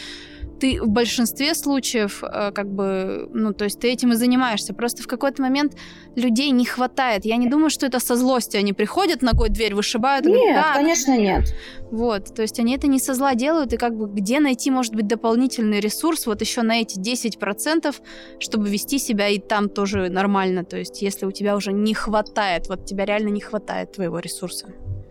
ты 0.61 0.79
в 0.79 0.87
большинстве 0.87 1.55
случаев, 1.55 2.23
э, 2.23 2.51
как 2.51 2.67
бы, 2.67 3.27
ну, 3.33 3.51
то 3.51 3.65
есть 3.65 3.79
ты 3.79 3.91
этим 3.91 4.11
и 4.11 4.15
занимаешься. 4.15 4.73
Просто 4.73 5.01
в 5.01 5.07
какой-то 5.07 5.41
момент 5.41 5.75
людей 6.15 6.51
не 6.51 6.65
хватает. 6.65 7.25
Я 7.25 7.37
не 7.37 7.49
думаю, 7.49 7.71
что 7.71 7.87
это 7.87 7.99
со 7.99 8.15
злости 8.15 8.57
они 8.57 8.71
приходят, 8.71 9.23
ногой 9.23 9.49
дверь 9.49 9.73
вышибают. 9.73 10.25
Нет, 10.25 10.35
говорят, 10.35 10.65
да, 10.67 10.73
конечно, 10.73 11.17
нет. 11.17 11.55
Вот, 11.89 12.35
то 12.35 12.43
есть 12.43 12.59
они 12.59 12.75
это 12.75 12.87
не 12.87 12.99
со 12.99 13.15
зла 13.15 13.33
делают, 13.33 13.73
и 13.73 13.77
как 13.77 13.97
бы 13.97 14.07
где 14.07 14.39
найти, 14.39 14.69
может 14.69 14.93
быть, 14.93 15.07
дополнительный 15.07 15.79
ресурс 15.79 16.27
вот 16.27 16.41
еще 16.41 16.61
на 16.61 16.79
эти 16.79 16.99
10%, 16.99 17.95
чтобы 18.39 18.69
вести 18.69 18.99
себя 18.99 19.29
и 19.29 19.39
там 19.39 19.67
тоже 19.67 20.09
нормально. 20.09 20.63
То 20.63 20.77
есть 20.77 21.01
если 21.01 21.25
у 21.25 21.31
тебя 21.31 21.55
уже 21.55 21.73
не 21.73 21.95
хватает, 21.95 22.67
вот 22.69 22.85
тебя 22.85 23.05
реально 23.05 23.29
не 23.29 23.41
хватает 23.41 23.93
твоего 23.93 24.19
ресурса. 24.19 24.67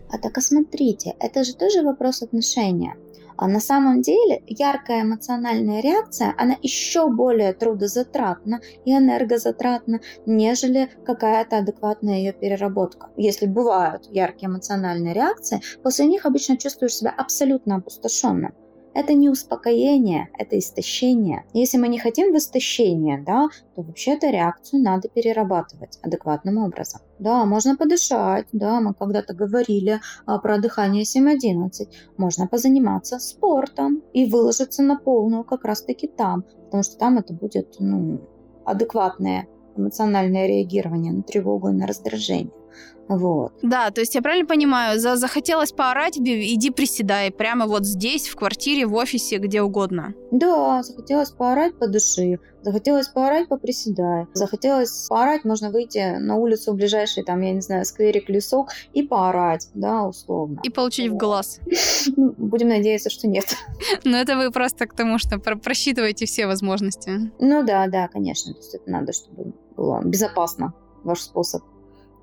А 0.09 0.17
так 0.17 0.37
а 0.37 0.41
смотрите, 0.41 1.13
это 1.19 1.43
же 1.43 1.53
тоже 1.55 1.81
вопрос 1.83 2.21
отношения. 2.21 2.95
А 3.41 3.47
на 3.47 3.59
самом 3.59 4.01
деле 4.01 4.43
яркая 4.45 5.01
эмоциональная 5.01 5.81
реакция, 5.81 6.35
она 6.37 6.57
еще 6.61 7.09
более 7.09 7.53
трудозатратна 7.53 8.61
и 8.85 8.95
энергозатратна, 8.95 9.99
нежели 10.27 10.91
какая-то 11.03 11.57
адекватная 11.57 12.17
ее 12.17 12.33
переработка. 12.33 13.09
Если 13.17 13.47
бывают 13.47 14.05
яркие 14.11 14.47
эмоциональные 14.47 15.15
реакции, 15.15 15.59
после 15.81 16.05
них 16.05 16.27
обычно 16.27 16.55
чувствуешь 16.55 16.93
себя 16.93 17.15
абсолютно 17.17 17.77
опустошенным. 17.77 18.53
Это 18.93 19.13
не 19.13 19.29
успокоение, 19.29 20.29
это 20.37 20.59
истощение. 20.59 21.45
Если 21.53 21.77
мы 21.77 21.87
не 21.87 21.97
хотим 21.97 22.33
в 22.33 22.37
истощение, 22.37 23.23
да, 23.25 23.47
то 23.75 23.83
вообще-то 23.83 24.29
реакцию 24.29 24.83
надо 24.83 25.07
перерабатывать 25.07 25.97
адекватным 26.01 26.57
образом. 26.57 27.01
Да, 27.17 27.45
можно 27.45 27.77
подышать, 27.77 28.47
да, 28.51 28.81
мы 28.81 28.93
когда-то 28.93 29.33
говорили 29.33 30.01
а, 30.25 30.39
про 30.39 30.57
дыхание 30.57 31.03
7.11. 31.03 31.87
Можно 32.17 32.47
позаниматься 32.47 33.19
спортом 33.19 34.03
и 34.11 34.25
выложиться 34.25 34.83
на 34.83 34.97
полную 34.97 35.45
как 35.45 35.63
раз-таки 35.63 36.07
там, 36.07 36.43
потому 36.65 36.83
что 36.83 36.97
там 36.97 37.17
это 37.17 37.33
будет, 37.33 37.75
ну, 37.79 38.19
адекватное 38.65 39.47
эмоциональное 39.77 40.47
реагирование 40.47 41.13
на 41.13 41.23
тревогу 41.23 41.69
и 41.69 41.73
на 41.73 41.87
раздражение. 41.87 42.51
Вот. 43.07 43.51
Да, 43.61 43.91
то 43.91 43.99
есть 43.99 44.15
я 44.15 44.21
правильно 44.21 44.47
понимаю, 44.47 44.97
за 44.97 45.17
захотелось 45.17 45.73
поорать, 45.73 46.17
иди 46.17 46.69
приседай 46.69 47.29
прямо 47.29 47.67
вот 47.67 47.85
здесь, 47.85 48.29
в 48.29 48.35
квартире, 48.37 48.85
в 48.85 48.93
офисе, 48.95 49.37
где 49.37 49.61
угодно. 49.61 50.13
Да, 50.31 50.81
захотелось 50.81 51.31
поорать 51.31 51.77
по 51.77 51.87
души, 51.87 52.39
захотелось 52.61 53.09
поорать 53.09 53.49
по 53.49 53.57
приседай, 53.57 54.27
захотелось 54.33 55.07
поорать, 55.09 55.43
можно 55.43 55.71
выйти 55.71 56.17
на 56.19 56.37
улицу 56.37 56.71
в 56.71 56.75
ближайший, 56.75 57.23
там, 57.23 57.41
я 57.41 57.51
не 57.51 57.59
знаю, 57.59 57.83
скверик, 57.83 58.29
лесок 58.29 58.69
и 58.93 59.03
поорать, 59.03 59.67
да, 59.73 60.03
условно. 60.03 60.61
И 60.63 60.69
получить 60.69 61.09
вот. 61.09 61.15
в 61.15 61.19
глаз. 61.19 61.59
Ну, 62.15 62.33
будем 62.37 62.69
надеяться, 62.69 63.09
что 63.09 63.27
нет. 63.27 63.55
Но 64.03 64.17
это 64.17 64.37
вы 64.37 64.51
просто 64.51 64.85
к 64.87 64.93
тому, 64.93 65.17
что 65.17 65.37
просчитываете 65.39 66.25
все 66.25 66.47
возможности. 66.47 67.31
Ну 67.39 67.63
да, 67.63 67.87
да, 67.87 68.07
конечно, 68.07 68.53
то 68.53 68.59
есть 68.59 68.75
это 68.75 68.89
надо, 68.89 69.13
чтобы 69.13 69.53
было 69.75 70.01
безопасно, 70.03 70.73
ваш 71.03 71.21
способ. 71.21 71.63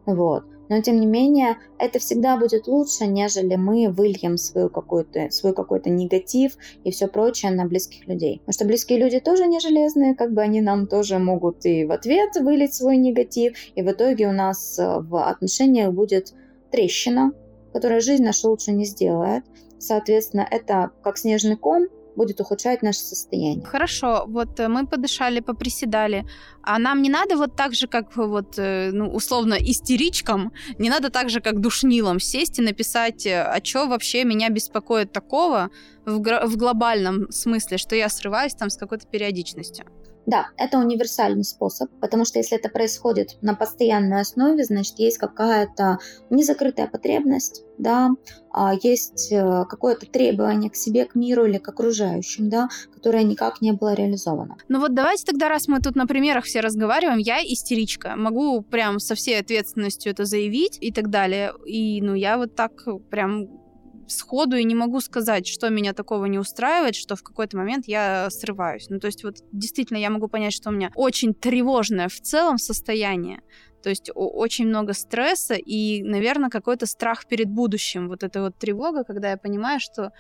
Вот. 0.08 0.44
Но 0.70 0.80
тем 0.80 1.00
не 1.00 1.06
менее, 1.06 1.58
это 1.78 1.98
всегда 1.98 2.38
будет 2.38 2.66
лучше, 2.66 3.06
нежели 3.06 3.56
мы 3.56 3.90
выльем 3.90 4.38
свою 4.38 4.70
какую-то, 4.70 5.30
свой 5.30 5.54
какой-то 5.54 5.90
негатив 5.90 6.56
и 6.82 6.90
все 6.90 7.08
прочее 7.08 7.52
на 7.52 7.66
близких 7.66 8.06
людей. 8.06 8.38
Потому 8.40 8.52
что 8.54 8.64
близкие 8.64 8.98
люди 8.98 9.20
тоже 9.20 9.46
не 9.46 9.60
железные, 9.60 10.14
как 10.14 10.32
бы 10.32 10.40
они 10.40 10.62
нам 10.62 10.86
тоже 10.86 11.18
могут 11.18 11.64
и 11.66 11.84
в 11.84 11.92
ответ 11.92 12.36
вылить 12.36 12.74
свой 12.74 12.96
негатив, 12.96 13.54
и 13.74 13.82
в 13.82 13.90
итоге 13.90 14.28
у 14.28 14.32
нас 14.32 14.78
э, 14.78 15.00
в 15.00 15.22
отношениях 15.28 15.92
будет 15.92 16.32
трещина, 16.70 17.32
которая 17.74 18.00
жизнь 18.00 18.24
нашу 18.24 18.48
лучше 18.50 18.72
не 18.72 18.86
сделает. 18.86 19.44
Соответственно, 19.78 20.46
это 20.50 20.90
как 21.02 21.18
снежный 21.18 21.56
ком, 21.56 21.86
будет 22.18 22.40
ухудшать 22.40 22.82
наше 22.82 23.00
состояние. 23.00 23.64
Хорошо, 23.64 24.24
вот 24.28 24.60
э, 24.60 24.68
мы 24.68 24.86
подышали, 24.86 25.40
поприседали, 25.40 26.24
а 26.62 26.78
нам 26.78 27.02
не 27.02 27.10
надо 27.10 27.36
вот 27.36 27.56
так 27.56 27.74
же, 27.74 27.86
как 27.86 28.16
вот, 28.16 28.58
э, 28.58 28.90
ну, 28.92 29.08
условно, 29.14 29.54
истеричкам, 29.54 30.52
не 30.78 30.90
надо 30.90 31.10
так 31.10 31.30
же, 31.30 31.40
как 31.40 31.60
душнилам 31.60 32.20
сесть 32.20 32.58
и 32.58 32.62
написать, 32.62 33.26
э, 33.26 33.42
а 33.42 33.64
что 33.64 33.86
вообще 33.86 34.24
меня 34.24 34.48
беспокоит 34.50 35.12
такого 35.12 35.70
в, 36.06 36.18
в 36.46 36.56
глобальном 36.56 37.30
смысле, 37.30 37.78
что 37.78 37.96
я 37.96 38.08
срываюсь 38.08 38.54
там 38.54 38.68
с 38.68 38.76
какой-то 38.76 39.06
периодичностью. 39.06 39.86
Да, 40.28 40.48
это 40.58 40.76
универсальный 40.78 41.42
способ, 41.42 41.88
потому 42.02 42.26
что 42.26 42.38
если 42.38 42.58
это 42.58 42.68
происходит 42.68 43.38
на 43.40 43.54
постоянной 43.54 44.20
основе, 44.20 44.62
значит, 44.62 44.98
есть 44.98 45.16
какая-то 45.16 46.00
незакрытая 46.28 46.86
потребность, 46.86 47.64
да, 47.78 48.10
а 48.52 48.74
есть 48.74 49.32
э, 49.32 49.64
какое-то 49.66 50.04
требование 50.04 50.68
к 50.68 50.76
себе, 50.76 51.06
к 51.06 51.14
миру 51.14 51.46
или 51.46 51.56
к 51.56 51.66
окружающим, 51.66 52.50
да, 52.50 52.68
которое 52.92 53.22
никак 53.22 53.62
не 53.62 53.72
было 53.72 53.94
реализовано. 53.94 54.58
Ну 54.68 54.80
вот 54.80 54.92
давайте 54.92 55.24
тогда, 55.24 55.48
раз 55.48 55.66
мы 55.66 55.80
тут 55.80 55.96
на 55.96 56.06
примерах 56.06 56.44
все 56.44 56.60
разговариваем, 56.60 57.20
я 57.20 57.42
истеричка, 57.42 58.14
могу 58.14 58.60
прям 58.60 58.98
со 58.98 59.14
всей 59.14 59.40
ответственностью 59.40 60.12
это 60.12 60.26
заявить 60.26 60.76
и 60.78 60.92
так 60.92 61.08
далее, 61.08 61.54
и 61.64 62.02
ну 62.02 62.12
я 62.12 62.36
вот 62.36 62.54
так 62.54 62.72
прям 63.08 63.48
сходу 64.08 64.56
и 64.56 64.64
не 64.64 64.74
могу 64.74 65.00
сказать, 65.00 65.46
что 65.46 65.68
меня 65.70 65.92
такого 65.92 66.26
не 66.26 66.38
устраивает, 66.38 66.94
что 66.94 67.16
в 67.16 67.22
какой-то 67.22 67.56
момент 67.56 67.86
я 67.86 68.28
срываюсь. 68.30 68.88
Ну, 68.88 68.98
то 68.98 69.06
есть 69.06 69.24
вот 69.24 69.36
действительно 69.52 69.98
я 69.98 70.10
могу 70.10 70.28
понять, 70.28 70.52
что 70.52 70.70
у 70.70 70.72
меня 70.72 70.90
очень 70.94 71.34
тревожное 71.34 72.08
в 72.08 72.20
целом 72.20 72.58
состояние. 72.58 73.42
То 73.82 73.90
есть 73.90 74.10
очень 74.14 74.66
много 74.66 74.92
стресса 74.92 75.54
и, 75.54 76.02
наверное, 76.02 76.50
какой-то 76.50 76.86
страх 76.86 77.26
перед 77.26 77.48
будущим. 77.48 78.08
Вот 78.08 78.22
эта 78.24 78.42
вот 78.42 78.58
тревога, 78.58 79.04
когда 79.04 79.30
я 79.30 79.36
понимаю, 79.36 79.78
что 79.80 80.12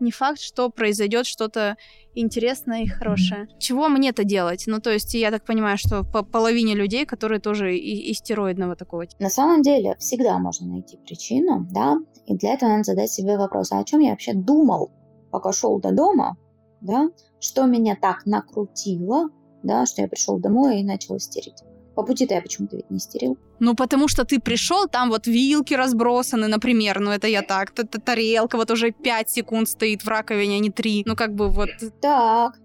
не 0.00 0.10
факт, 0.10 0.40
что 0.40 0.70
произойдет 0.70 1.26
что-то 1.26 1.76
интересное 2.14 2.82
и 2.82 2.86
хорошее. 2.86 3.48
Чего 3.58 3.88
мне-то 3.88 4.24
делать? 4.24 4.64
Ну, 4.66 4.80
то 4.80 4.90
есть, 4.90 5.14
я 5.14 5.30
так 5.30 5.44
понимаю, 5.44 5.78
что 5.78 6.04
по 6.04 6.22
половине 6.22 6.74
людей, 6.74 7.06
которые 7.06 7.40
тоже 7.40 7.76
истероидного 7.76 8.76
такого. 8.76 9.06
На 9.18 9.30
самом 9.30 9.62
деле, 9.62 9.96
всегда 9.98 10.38
можно 10.38 10.66
найти 10.66 10.96
причину, 10.98 11.66
да, 11.70 11.96
и 12.26 12.36
для 12.36 12.54
этого 12.54 12.70
надо 12.70 12.84
задать 12.84 13.10
себе 13.10 13.36
вопрос, 13.36 13.72
а 13.72 13.78
о 13.78 13.84
чем 13.84 14.00
я 14.00 14.10
вообще 14.10 14.34
думал, 14.34 14.90
пока 15.30 15.52
шел 15.52 15.80
до 15.80 15.92
дома, 15.92 16.36
да, 16.80 17.08
что 17.40 17.66
меня 17.66 17.96
так 18.00 18.26
накрутило, 18.26 19.28
да, 19.62 19.86
что 19.86 20.02
я 20.02 20.08
пришел 20.08 20.38
домой 20.38 20.80
и 20.80 20.84
начал 20.84 21.16
истерить. 21.16 21.62
По 21.94 22.02
пути-то 22.02 22.34
я 22.34 22.42
почему-то 22.42 22.76
ведь 22.76 22.90
не 22.90 22.98
истерил. 22.98 23.38
Ну, 23.60 23.74
потому 23.74 24.08
что 24.08 24.24
ты 24.24 24.40
пришел, 24.40 24.88
там 24.88 25.10
вот 25.10 25.26
вилки 25.26 25.74
разбросаны, 25.74 26.48
например, 26.48 27.00
ну 27.00 27.10
это 27.10 27.28
я 27.28 27.42
так, 27.42 27.70
т 27.70 27.82
-т 27.82 28.00
тарелка 28.00 28.56
вот 28.56 28.70
уже 28.70 28.90
5 28.90 29.30
секунд 29.30 29.68
стоит 29.68 30.04
в 30.04 30.08
раковине, 30.08 30.56
а 30.56 30.60
не 30.60 30.70
3, 30.70 31.04
ну 31.06 31.16
как 31.16 31.34
бы 31.34 31.48
вот... 31.48 31.68
Так, 32.00 32.58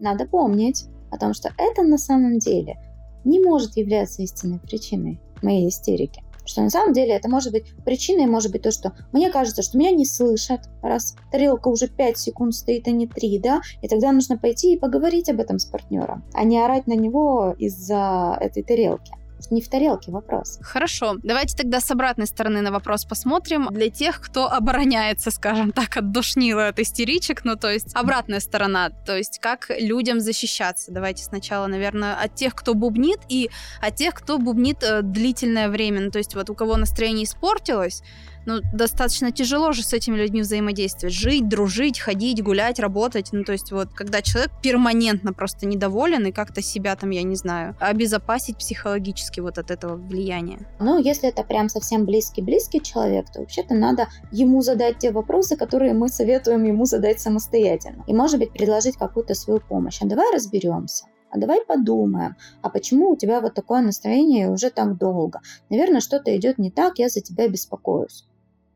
надо 0.00 0.26
помнить, 0.26 0.86
о 1.10 1.18
том, 1.18 1.34
что 1.34 1.50
это 1.58 1.82
на 1.82 1.98
самом 1.98 2.38
деле 2.38 2.76
не 3.24 3.40
может 3.40 3.76
являться 3.76 4.22
истинной 4.22 4.60
причиной 4.60 5.20
моей 5.42 5.68
истерики. 5.68 6.22
Что 6.46 6.62
на 6.62 6.70
самом 6.70 6.92
деле 6.92 7.12
это 7.12 7.28
может 7.28 7.52
быть 7.52 7.74
причиной, 7.84 8.26
может 8.26 8.52
быть 8.52 8.62
то, 8.62 8.70
что 8.70 8.92
мне 9.12 9.30
кажется, 9.30 9.62
что 9.62 9.76
меня 9.76 9.90
не 9.90 10.06
слышат, 10.06 10.60
раз 10.82 11.16
тарелка 11.30 11.68
уже 11.68 11.88
5 11.88 12.16
секунд 12.16 12.54
стоит, 12.54 12.86
а 12.86 12.92
не 12.92 13.06
3, 13.06 13.38
да, 13.40 13.60
и 13.82 13.88
тогда 13.88 14.12
нужно 14.12 14.38
пойти 14.38 14.74
и 14.74 14.78
поговорить 14.78 15.28
об 15.28 15.40
этом 15.40 15.58
с 15.58 15.64
партнером, 15.64 16.24
а 16.32 16.44
не 16.44 16.58
орать 16.58 16.86
на 16.86 16.94
него 16.94 17.54
из-за 17.58 18.38
этой 18.40 18.62
тарелки. 18.62 19.12
Не 19.50 19.60
в 19.60 19.68
тарелке 19.68 20.10
вопрос. 20.10 20.58
Хорошо. 20.62 21.16
Давайте 21.22 21.56
тогда 21.56 21.80
с 21.80 21.90
обратной 21.90 22.26
стороны 22.26 22.62
на 22.62 22.72
вопрос 22.72 23.04
посмотрим. 23.04 23.68
Для 23.70 23.90
тех, 23.90 24.20
кто 24.20 24.50
обороняется, 24.50 25.30
скажем 25.30 25.72
так, 25.72 25.96
от 25.96 26.10
душнила, 26.10 26.68
от 26.68 26.78
истеричек, 26.78 27.44
ну, 27.44 27.56
то 27.56 27.70
есть 27.70 27.94
обратная 27.94 28.40
сторона, 28.40 28.90
то 28.90 29.16
есть 29.16 29.38
как 29.38 29.70
людям 29.78 30.20
защищаться. 30.20 30.90
Давайте 30.90 31.24
сначала, 31.24 31.66
наверное, 31.66 32.14
от 32.14 32.34
тех, 32.34 32.54
кто 32.54 32.74
бубнит, 32.74 33.20
и 33.28 33.50
от 33.80 33.96
тех, 33.96 34.14
кто 34.14 34.38
бубнит 34.38 34.82
э, 34.82 35.02
длительное 35.02 35.68
время. 35.68 36.00
Ну, 36.00 36.10
то 36.10 36.18
есть 36.18 36.34
вот 36.34 36.50
у 36.50 36.54
кого 36.54 36.76
настроение 36.76 37.24
испортилось, 37.24 38.02
ну, 38.46 38.60
достаточно 38.72 39.32
тяжело 39.32 39.72
же 39.72 39.82
с 39.82 39.92
этими 39.92 40.16
людьми 40.16 40.40
взаимодействовать. 40.40 41.14
Жить, 41.14 41.48
дружить, 41.48 41.98
ходить, 41.98 42.42
гулять, 42.42 42.78
работать. 42.78 43.28
Ну, 43.32 43.44
то 43.44 43.52
есть 43.52 43.72
вот, 43.72 43.88
когда 43.94 44.22
человек 44.22 44.50
перманентно 44.62 45.32
просто 45.32 45.66
недоволен 45.66 46.26
и 46.26 46.32
как-то 46.32 46.62
себя 46.62 46.96
там, 46.96 47.10
я 47.10 47.22
не 47.22 47.36
знаю, 47.36 47.76
обезопасить 47.80 48.56
психологически 48.58 49.40
вот 49.40 49.58
от 49.58 49.70
этого 49.70 49.96
влияния. 49.96 50.58
Ну, 50.78 50.98
если 50.98 51.28
это 51.28 51.42
прям 51.42 51.68
совсем 51.68 52.06
близкий-близкий 52.06 52.80
человек, 52.80 53.26
то 53.32 53.40
вообще-то 53.40 53.74
надо 53.74 54.08
ему 54.30 54.62
задать 54.62 54.98
те 54.98 55.10
вопросы, 55.10 55.56
которые 55.56 55.92
мы 55.92 56.08
советуем 56.08 56.64
ему 56.64 56.84
задать 56.84 57.20
самостоятельно. 57.20 58.04
И, 58.06 58.14
может 58.14 58.38
быть, 58.38 58.52
предложить 58.52 58.96
какую-то 58.96 59.34
свою 59.34 59.60
помощь. 59.60 59.98
А 60.00 60.06
давай 60.06 60.32
разберемся 60.32 61.04
а 61.36 61.38
давай 61.38 61.60
подумаем, 61.66 62.36
а 62.62 62.70
почему 62.70 63.10
у 63.10 63.16
тебя 63.16 63.40
вот 63.40 63.54
такое 63.54 63.82
настроение 63.82 64.50
уже 64.50 64.70
так 64.70 64.96
долго? 64.96 65.40
Наверное, 65.70 66.00
что-то 66.00 66.34
идет 66.36 66.58
не 66.58 66.70
так, 66.70 66.98
я 66.98 67.08
за 67.08 67.20
тебя 67.20 67.48
беспокоюсь. 67.48 68.24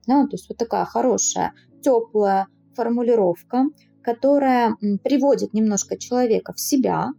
Да, 0.06 0.24
то 0.24 0.32
есть 0.32 0.48
вот 0.48 0.58
такая 0.58 0.84
хорошая, 0.84 1.52
теплая 1.82 2.48
формулировка, 2.74 3.66
которая 4.02 4.76
приводит 5.02 5.52
немножко 5.54 5.98
человека 5.98 6.52
в 6.52 6.60
себя, 6.60 7.10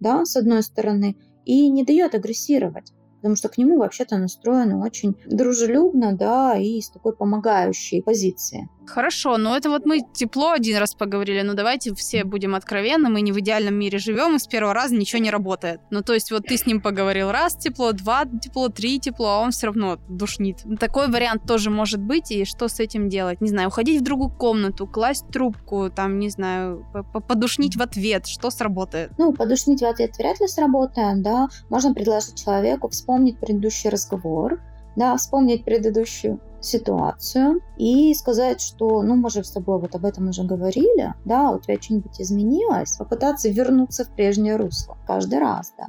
да, 0.00 0.24
с 0.24 0.36
одной 0.36 0.62
стороны, 0.62 1.16
и 1.44 1.68
не 1.68 1.84
дает 1.84 2.14
агрессировать 2.14 2.92
потому 3.24 3.36
что 3.36 3.48
к 3.48 3.56
нему 3.56 3.78
вообще-то 3.78 4.18
настроено 4.18 4.84
очень 4.84 5.16
дружелюбно, 5.24 6.14
да, 6.14 6.58
и 6.58 6.78
с 6.78 6.90
такой 6.90 7.16
помогающей 7.16 8.02
позиции. 8.02 8.68
Хорошо, 8.86 9.38
но 9.38 9.56
это 9.56 9.70
вот 9.70 9.86
мы 9.86 10.00
тепло 10.12 10.50
один 10.50 10.78
раз 10.78 10.94
поговорили, 10.94 11.42
ну 11.42 11.54
давайте 11.54 11.94
все 11.94 12.24
будем 12.24 12.54
откровенны, 12.54 13.08
мы 13.08 13.20
не 13.22 13.32
в 13.32 13.40
идеальном 13.40 13.74
мире 13.74 13.98
живем, 13.98 14.36
и 14.36 14.38
с 14.38 14.46
первого 14.46 14.74
раза 14.74 14.94
ничего 14.94 15.22
не 15.22 15.30
работает. 15.30 15.80
Ну 15.90 16.02
то 16.02 16.12
есть 16.12 16.30
вот 16.30 16.46
ты 16.46 16.56
с 16.56 16.66
ним 16.66 16.80
поговорил 16.80 17.30
раз 17.30 17.56
тепло, 17.56 17.92
два 17.92 18.24
тепло, 18.24 18.68
три 18.68 19.00
тепло, 19.00 19.28
а 19.28 19.38
он 19.40 19.50
все 19.50 19.66
равно 19.66 19.98
душнит. 20.08 20.58
Такой 20.78 21.08
вариант 21.08 21.46
тоже 21.46 21.70
может 21.70 22.00
быть, 22.00 22.30
и 22.30 22.44
что 22.44 22.68
с 22.68 22.80
этим 22.80 23.08
делать? 23.08 23.40
Не 23.40 23.48
знаю, 23.48 23.68
уходить 23.68 24.00
в 24.00 24.04
другую 24.04 24.30
комнату, 24.30 24.86
класть 24.86 25.28
трубку, 25.28 25.90
там, 25.90 26.18
не 26.18 26.30
знаю, 26.30 26.86
подушнить 27.28 27.76
в 27.76 27.82
ответ, 27.82 28.26
что 28.26 28.50
сработает? 28.50 29.12
Ну, 29.18 29.32
подушнить 29.32 29.80
в 29.80 29.86
ответ 29.86 30.16
вряд 30.18 30.40
ли 30.40 30.46
сработает, 30.46 31.22
да. 31.22 31.48
Можно 31.70 31.94
предложить 31.94 32.42
человеку 32.42 32.88
вспомнить 32.88 33.38
предыдущий 33.38 33.90
разговор, 33.90 34.60
да, 34.96 35.16
вспомнить 35.16 35.64
предыдущую 35.64 36.40
ситуацию 36.64 37.60
и 37.76 38.12
сказать, 38.14 38.60
что, 38.60 39.02
ну, 39.02 39.16
мы 39.16 39.30
же 39.30 39.44
с 39.44 39.50
тобой 39.50 39.78
вот 39.78 39.94
об 39.94 40.04
этом 40.04 40.28
уже 40.28 40.44
говорили, 40.44 41.14
да, 41.24 41.50
у 41.50 41.58
тебя 41.58 41.80
что-нибудь 41.80 42.20
изменилось, 42.20 42.96
попытаться 42.96 43.48
вернуться 43.48 44.04
в 44.04 44.14
прежнее 44.14 44.56
русло 44.56 44.96
каждый 45.06 45.38
раз, 45.38 45.72
да. 45.78 45.86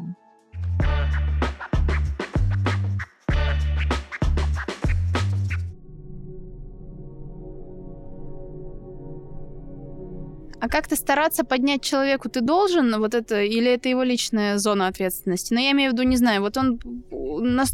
А 10.65 10.67
как-то 10.67 10.95
стараться 10.95 11.43
поднять 11.43 11.83
человеку 11.83 12.27
ты 12.27 12.41
должен, 12.41 12.97
вот 12.99 13.13
это, 13.13 13.39
или 13.39 13.71
это 13.71 13.87
его 13.87 14.01
личная 14.01 14.57
зона 14.57 14.87
ответственности? 14.87 15.53
Но 15.53 15.59
я 15.59 15.73
имею 15.73 15.91
в 15.91 15.93
виду, 15.93 16.01
не 16.01 16.17
знаю, 16.17 16.41
вот 16.41 16.57
он 16.57 16.79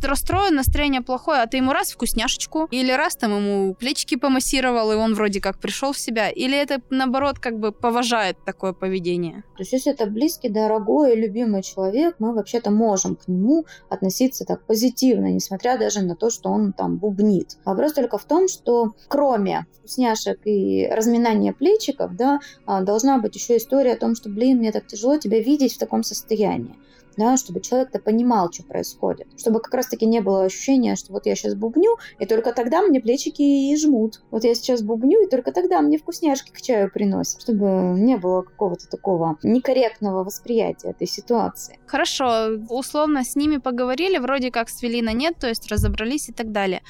расстроен, 0.03 0.55
настроение 0.55 1.01
плохое, 1.01 1.41
а 1.41 1.47
ты 1.47 1.57
ему 1.57 1.73
раз 1.73 1.91
вкусняшечку, 1.91 2.67
или 2.71 2.91
раз 2.91 3.15
там 3.15 3.35
ему 3.35 3.73
плечики 3.73 4.15
помассировал, 4.15 4.91
и 4.91 4.95
он 4.95 5.13
вроде 5.13 5.41
как 5.41 5.59
пришел 5.59 5.93
в 5.93 5.99
себя, 5.99 6.29
или 6.29 6.57
это, 6.57 6.81
наоборот, 6.89 7.39
как 7.39 7.59
бы 7.59 7.71
поважает 7.71 8.37
такое 8.45 8.73
поведение? 8.73 9.43
То 9.55 9.63
есть, 9.63 9.73
если 9.73 9.91
это 9.91 10.05
близкий, 10.05 10.49
дорогой 10.49 11.15
любимый 11.15 11.63
человек, 11.63 12.15
мы 12.19 12.33
вообще-то 12.33 12.71
можем 12.71 13.15
к 13.15 13.27
нему 13.27 13.65
относиться 13.89 14.45
так 14.45 14.65
позитивно, 14.65 15.27
несмотря 15.27 15.77
даже 15.77 16.01
на 16.01 16.15
то, 16.15 16.29
что 16.29 16.49
он 16.49 16.73
там 16.73 16.97
бубнит. 16.97 17.57
Вопрос 17.65 17.93
только 17.93 18.17
в 18.17 18.25
том, 18.25 18.47
что 18.47 18.93
кроме 19.07 19.65
вкусняшек 19.77 20.39
и 20.45 20.87
разминания 20.91 21.53
плечиков, 21.53 22.15
да, 22.15 22.39
а, 22.65 22.81
должна 22.81 23.19
быть 23.19 23.35
еще 23.35 23.57
история 23.57 23.93
о 23.93 23.97
том, 23.97 24.15
что, 24.15 24.29
блин, 24.29 24.57
мне 24.57 24.71
так 24.71 24.87
тяжело 24.87 25.17
тебя 25.17 25.39
видеть 25.39 25.75
в 25.75 25.79
таком 25.79 26.03
состоянии 26.03 26.75
да, 27.17 27.37
чтобы 27.37 27.61
человек-то 27.61 27.99
понимал, 27.99 28.51
что 28.51 28.63
происходит, 28.63 29.27
чтобы 29.37 29.59
как 29.59 29.73
раз-таки 29.73 30.05
не 30.05 30.19
было 30.19 30.45
ощущения, 30.45 30.95
что 30.95 31.13
вот 31.13 31.25
я 31.25 31.35
сейчас 31.35 31.55
бубню, 31.55 31.97
и 32.19 32.25
только 32.25 32.53
тогда 32.53 32.81
мне 32.81 32.99
плечики 32.99 33.41
и 33.41 33.75
жмут. 33.77 34.21
Вот 34.31 34.43
я 34.43 34.55
сейчас 34.55 34.81
бубню, 34.81 35.23
и 35.23 35.29
только 35.29 35.51
тогда 35.51 35.81
мне 35.81 35.97
вкусняшки 35.97 36.51
к 36.51 36.61
чаю 36.61 36.91
приносят, 36.91 37.41
чтобы 37.41 37.65
не 37.97 38.17
было 38.17 38.41
какого-то 38.41 38.87
такого 38.87 39.37
некорректного 39.43 40.23
восприятия 40.23 40.89
этой 40.89 41.07
ситуации. 41.07 41.79
Хорошо, 41.85 42.57
условно 42.69 43.23
с 43.23 43.35
ними 43.35 43.57
поговорили, 43.57 44.17
вроде 44.17 44.51
как 44.51 44.69
свели 44.69 45.01
на 45.01 45.13
нет, 45.13 45.35
то 45.39 45.47
есть 45.47 45.71
разобрались 45.71 46.29
и 46.29 46.33
так 46.33 46.51
далее 46.51 46.81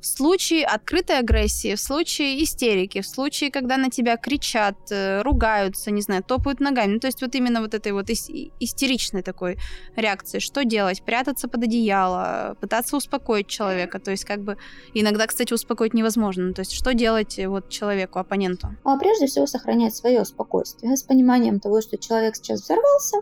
в 0.00 0.06
случае 0.06 0.64
открытой 0.64 1.18
агрессии, 1.18 1.74
в 1.74 1.80
случае 1.80 2.42
истерики, 2.42 3.00
в 3.00 3.06
случае, 3.06 3.50
когда 3.50 3.76
на 3.76 3.90
тебя 3.90 4.16
кричат, 4.16 4.76
э, 4.90 5.22
ругаются, 5.22 5.90
не 5.90 6.02
знаю, 6.02 6.22
топают 6.22 6.60
ногами, 6.60 6.94
ну, 6.94 7.00
то 7.00 7.06
есть 7.06 7.22
вот 7.22 7.34
именно 7.34 7.60
вот 7.60 7.74
этой 7.74 7.92
вот 7.92 8.10
истеричной 8.10 9.22
такой 9.22 9.58
реакции, 9.96 10.38
что 10.38 10.64
делать? 10.64 11.02
Прятаться 11.02 11.48
под 11.48 11.64
одеяло, 11.64 12.56
пытаться 12.60 12.96
успокоить 12.96 13.46
человека, 13.46 13.98
то 13.98 14.10
есть 14.10 14.24
как 14.24 14.42
бы 14.42 14.56
иногда, 14.94 15.26
кстати, 15.26 15.52
успокоить 15.52 15.94
невозможно, 15.94 16.44
ну, 16.44 16.54
то 16.54 16.60
есть 16.60 16.72
что 16.72 16.94
делать 16.94 17.38
э, 17.38 17.48
вот 17.48 17.68
человеку, 17.68 18.18
оппоненту? 18.18 18.68
А 18.84 18.96
прежде 18.98 19.26
всего 19.26 19.46
сохранять 19.46 19.94
свое 19.94 20.24
спокойствие 20.24 20.96
с 20.96 21.02
пониманием 21.02 21.60
того, 21.60 21.80
что 21.80 21.98
человек 21.98 22.36
сейчас 22.36 22.62
взорвался, 22.62 23.18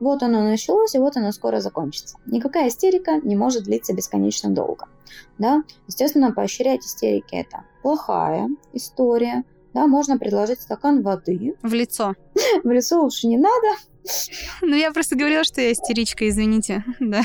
вот 0.00 0.22
оно 0.22 0.42
началось, 0.42 0.94
и 0.94 0.98
вот 0.98 1.16
оно 1.16 1.32
скоро 1.32 1.60
закончится. 1.60 2.18
Никакая 2.26 2.68
истерика 2.68 3.20
не 3.22 3.36
может 3.36 3.64
длиться 3.64 3.94
бесконечно 3.94 4.50
долго. 4.50 4.86
Да? 5.38 5.62
Естественно, 5.86 6.32
поощрять 6.32 6.84
истерики– 6.84 7.34
это 7.36 7.64
плохая 7.82 8.48
история. 8.72 9.44
Да, 9.74 9.86
можно 9.86 10.18
предложить 10.18 10.60
стакан 10.60 11.02
воды. 11.02 11.54
В 11.62 11.72
лицо. 11.74 12.14
В 12.64 12.70
лицо 12.70 13.00
лучше 13.02 13.26
не 13.26 13.36
надо. 13.36 13.68
Ну, 14.62 14.74
я 14.74 14.92
просто 14.92 15.16
говорила, 15.16 15.44
что 15.44 15.60
я 15.60 15.72
истеричка, 15.72 16.28
извините. 16.28 16.84
Да 17.00 17.22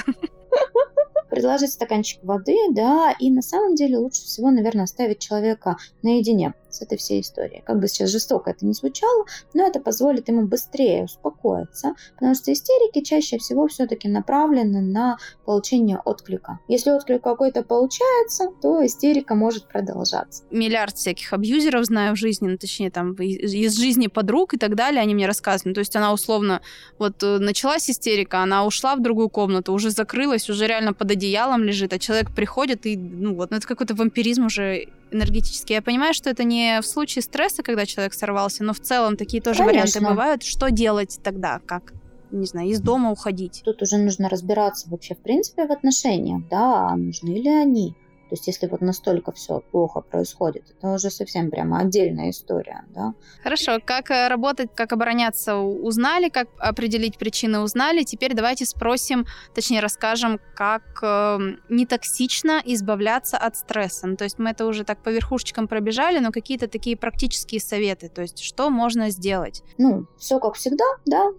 предложить 1.33 1.73
стаканчик 1.73 2.23
воды, 2.23 2.55
да, 2.71 3.15
и 3.19 3.31
на 3.31 3.41
самом 3.41 3.73
деле 3.73 3.97
лучше 3.97 4.21
всего, 4.21 4.51
наверное, 4.51 4.83
оставить 4.83 5.17
человека 5.17 5.77
наедине 6.03 6.53
с 6.69 6.81
этой 6.81 6.97
всей 6.97 7.21
историей. 7.21 7.63
Как 7.65 7.79
бы 7.79 7.87
сейчас 7.87 8.09
жестоко 8.09 8.51
это 8.51 8.65
не 8.65 8.73
звучало, 8.73 9.25
но 9.53 9.65
это 9.65 9.79
позволит 9.79 10.27
ему 10.27 10.45
быстрее 10.47 11.05
успокоиться, 11.05 11.93
потому 12.15 12.35
что 12.35 12.51
истерики 12.51 13.03
чаще 13.03 13.37
всего 13.37 13.67
все-таки 13.67 14.07
направлены 14.07 14.81
на 14.81 15.17
получение 15.45 15.99
отклика. 16.03 16.59
Если 16.67 16.91
отклик 16.91 17.23
какой-то 17.23 17.63
получается, 17.63 18.49
то 18.61 18.85
истерика 18.85 19.35
может 19.35 19.67
продолжаться. 19.67 20.43
Миллиард 20.51 20.97
всяких 20.97 21.31
абьюзеров 21.33 21.85
знаю 21.85 22.15
в 22.15 22.17
жизни, 22.17 22.47
ну, 22.47 22.57
точнее, 22.57 22.91
там, 22.91 23.13
из 23.13 23.75
жизни 23.75 24.07
подруг 24.07 24.53
и 24.53 24.57
так 24.57 24.75
далее, 24.75 25.01
они 25.01 25.13
мне 25.13 25.27
рассказывают. 25.27 25.65
Ну, 25.65 25.73
то 25.73 25.79
есть 25.79 25.95
она 25.95 26.11
условно, 26.11 26.61
вот 26.97 27.21
э, 27.23 27.37
началась 27.37 27.89
истерика, 27.89 28.41
она 28.41 28.65
ушла 28.65 28.95
в 28.95 29.01
другую 29.01 29.29
комнату, 29.29 29.73
уже 29.73 29.91
закрылась, 29.91 30.42
уже 30.49 30.67
реально 30.67 30.93
под 30.93 31.11
одеялом 31.11 31.63
лежит, 31.63 31.93
а 31.93 31.99
человек 31.99 32.33
приходит 32.33 32.85
и, 32.85 32.97
ну 32.97 33.35
вот, 33.35 33.51
ну 33.51 33.57
это 33.57 33.67
какой-то 33.67 33.95
вампиризм 33.95 34.45
уже 34.45 34.87
энергетический. 35.11 35.75
Я 35.75 35.81
понимаю, 35.81 36.13
что 36.13 36.29
это 36.29 36.43
не 36.43 36.81
в 36.81 36.85
случае 36.85 37.21
стресса, 37.21 37.63
когда 37.63 37.85
человек 37.85 38.13
сорвался, 38.13 38.63
но 38.63 38.73
в 38.73 38.79
целом 38.79 39.17
такие 39.17 39.41
тоже 39.41 39.59
Конечно. 39.59 39.79
варианты 39.79 40.01
бывают. 40.01 40.43
Что 40.43 40.69
делать 40.69 41.19
тогда? 41.23 41.59
Как? 41.65 41.93
не 42.33 42.45
знаю, 42.45 42.69
из 42.69 42.81
дома 42.81 43.11
уходить. 43.11 43.61
Тут 43.63 43.81
уже 43.81 43.97
нужно 43.97 44.27
разбираться 44.27 44.89
вообще 44.89 45.13
в 45.13 45.19
принципе 45.19 45.67
в 45.67 45.71
отношениях, 45.71 46.41
да, 46.49 46.87
а 46.87 46.95
нужны 46.95 47.29
ли 47.29 47.49
они. 47.49 47.95
То 48.33 48.35
есть 48.35 48.47
если 48.47 48.65
вот 48.65 48.81
настолько 48.81 49.31
все 49.31 49.59
плохо 49.59 50.01
происходит, 50.01 50.63
это 50.71 50.91
уже 50.91 51.11
совсем 51.11 51.51
прямо 51.51 51.81
отдельная 51.81 52.31
история, 52.31 52.83
да. 52.87 53.13
Хорошо, 53.43 53.77
как 53.85 54.09
э, 54.09 54.27
работать, 54.27 54.71
как 54.73 54.91
обороняться 54.91 55.57
узнали, 55.57 56.29
как 56.29 56.47
определить 56.57 57.19
причины 57.19 57.59
узнали. 57.59 58.01
Теперь 58.01 58.33
давайте 58.33 58.65
спросим, 58.65 59.27
точнее 59.53 59.81
расскажем, 59.81 60.39
как 60.55 60.81
э, 61.03 61.37
нетоксично 61.69 62.59
избавляться 62.65 63.37
от 63.37 63.55
стресса. 63.55 64.07
Ну, 64.07 64.15
то 64.15 64.23
есть 64.23 64.39
мы 64.39 64.49
это 64.49 64.65
уже 64.65 64.83
так 64.83 65.03
по 65.03 65.09
верхушечкам 65.09 65.67
пробежали, 65.67 66.17
но 66.17 66.31
какие-то 66.31 66.67
такие 66.67 66.97
практические 66.97 67.61
советы, 67.61 68.09
то 68.09 68.23
есть 68.23 68.39
что 68.39 68.71
можно 68.71 69.11
сделать? 69.11 69.61
Ну, 69.77 70.07
все 70.17 70.39
как 70.39 70.55
всегда, 70.55 70.85
да, 71.05 71.33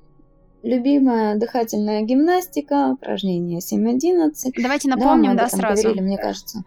любимая 0.62 1.36
дыхательная 1.36 2.02
гимнастика, 2.02 2.92
упражнение 2.92 3.58
7-11. 3.58 4.52
Давайте 4.62 4.88
напомним, 4.88 5.36
да, 5.36 5.44
да 5.44 5.48
сразу. 5.48 5.82
Говорили, 5.82 6.00
мне 6.00 6.18
кажется. 6.18 6.64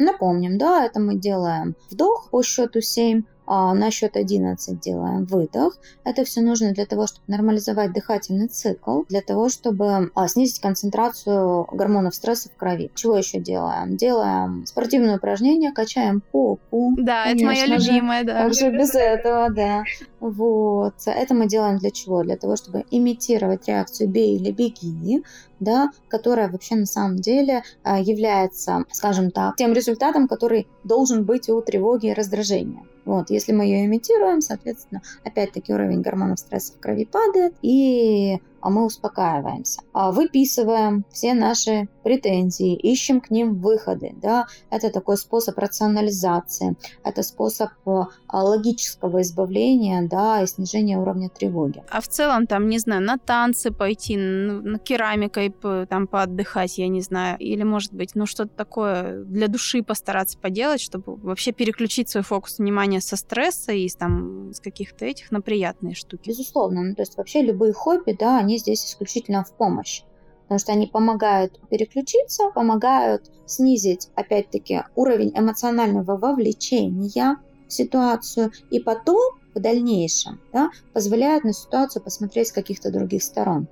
Напомним, 0.00 0.56
да, 0.56 0.86
это 0.86 0.98
мы 0.98 1.14
делаем 1.14 1.76
вдох 1.90 2.30
по 2.30 2.42
счету 2.42 2.80
7, 2.80 3.22
а 3.52 3.74
на 3.74 3.90
счет 3.90 4.16
11 4.16 4.80
делаем 4.80 5.24
выдох. 5.26 5.76
Это 6.04 6.24
все 6.24 6.40
нужно 6.40 6.72
для 6.72 6.86
того, 6.86 7.06
чтобы 7.06 7.24
нормализовать 7.26 7.92
дыхательный 7.92 8.46
цикл, 8.46 9.02
для 9.08 9.20
того, 9.20 9.50
чтобы 9.50 10.10
а, 10.14 10.28
снизить 10.28 10.60
концентрацию 10.60 11.66
гормонов 11.70 12.14
стресса 12.14 12.48
в 12.48 12.56
крови. 12.56 12.90
Чего 12.94 13.16
еще 13.16 13.40
делаем? 13.40 13.96
Делаем 13.96 14.64
спортивные 14.66 15.16
упражнения, 15.16 15.72
качаем 15.72 16.22
попу. 16.32 16.94
Да, 16.96 17.26
это 17.26 17.44
мое 17.44 17.66
любимое, 17.66 18.24
да. 18.24 18.44
Как 18.44 18.54
же 18.54 18.70
без 18.70 18.94
этого, 18.94 19.50
да. 19.50 19.82
Вот. 20.20 20.94
Это 21.04 21.34
мы 21.34 21.46
делаем 21.46 21.78
для 21.78 21.90
чего? 21.90 22.22
Для 22.22 22.36
того, 22.36 22.56
чтобы 22.56 22.84
имитировать 22.90 23.68
реакцию 23.68 24.08
«бей 24.08 24.36
или 24.36 24.50
беги», 24.50 25.24
да, 25.60 25.90
которая 26.08 26.50
вообще 26.50 26.74
на 26.74 26.86
самом 26.86 27.16
деле 27.16 27.62
а, 27.82 28.00
является, 28.00 28.84
скажем 28.90 29.30
так, 29.30 29.56
тем 29.56 29.72
результатом, 29.72 30.26
который 30.26 30.66
должен 30.84 31.24
быть 31.24 31.48
у 31.48 31.60
тревоги 31.60 32.06
и 32.06 32.14
раздражения. 32.14 32.84
Вот, 33.04 33.30
если 33.30 33.52
мы 33.52 33.64
ее 33.64 33.86
имитируем, 33.86 34.40
соответственно, 34.40 35.02
опять-таки 35.24 35.72
уровень 35.72 36.02
гормонов 36.02 36.38
стресса 36.38 36.74
в 36.74 36.80
крови 36.80 37.06
падает, 37.06 37.54
и 37.62 38.40
а 38.60 38.70
мы 38.70 38.84
успокаиваемся. 38.84 39.80
А 39.92 40.12
выписываем 40.12 41.04
все 41.10 41.34
наши 41.34 41.88
претензии, 42.02 42.74
ищем 42.74 43.20
к 43.20 43.30
ним 43.30 43.60
выходы. 43.60 44.14
Да? 44.16 44.46
Это 44.70 44.90
такой 44.90 45.16
способ 45.16 45.58
рационализации, 45.58 46.76
это 47.04 47.22
способ 47.22 47.70
э, 47.86 48.02
логического 48.32 49.22
избавления 49.22 50.06
да, 50.08 50.42
и 50.42 50.46
снижения 50.46 50.98
уровня 50.98 51.28
тревоги. 51.28 51.82
А 51.90 52.00
в 52.00 52.08
целом, 52.08 52.46
там, 52.46 52.68
не 52.68 52.78
знаю, 52.78 53.02
на 53.02 53.18
танцы 53.18 53.70
пойти, 53.70 54.16
на 54.16 54.78
керамикой 54.78 55.54
там 55.88 56.06
поотдыхать, 56.06 56.78
я 56.78 56.88
не 56.88 57.00
знаю, 57.00 57.38
или, 57.38 57.62
может 57.62 57.92
быть, 57.92 58.14
ну, 58.14 58.26
что-то 58.26 58.50
такое 58.56 59.24
для 59.24 59.48
души 59.48 59.82
постараться 59.82 60.38
поделать, 60.38 60.80
чтобы 60.80 61.16
вообще 61.16 61.52
переключить 61.52 62.08
свой 62.08 62.24
фокус 62.24 62.58
внимания 62.58 63.00
со 63.00 63.16
стресса 63.16 63.72
и 63.72 63.88
там, 63.88 64.52
с 64.52 64.60
каких-то 64.60 65.04
этих 65.04 65.30
на 65.30 65.40
приятные 65.40 65.94
штуки. 65.94 66.28
Безусловно. 66.28 66.82
Ну, 66.82 66.94
то 66.94 67.02
есть 67.02 67.16
вообще 67.16 67.42
любые 67.42 67.72
хобби, 67.72 68.16
да, 68.18 68.38
они 68.38 68.49
здесь 68.58 68.84
исключительно 68.84 69.44
в 69.44 69.52
помощь 69.52 70.02
потому 70.50 70.58
что 70.58 70.72
они 70.72 70.88
помогают 70.88 71.60
переключиться, 71.70 72.50
помогают 72.52 73.30
снизить, 73.46 74.08
опять-таки, 74.16 74.82
уровень 74.96 75.30
эмоционального 75.32 76.16
вовлечения 76.16 77.36
в 77.68 77.72
ситуацию, 77.72 78.50
и 78.68 78.80
потом, 78.80 79.38
в 79.54 79.60
дальнейшем, 79.60 80.40
да, 80.52 80.70
позволяют 80.92 81.44
на 81.44 81.52
ситуацию 81.52 82.02
посмотреть 82.02 82.48
с 82.48 82.52
каких-то 82.52 82.90
других 82.90 83.22
сторон 83.22 83.68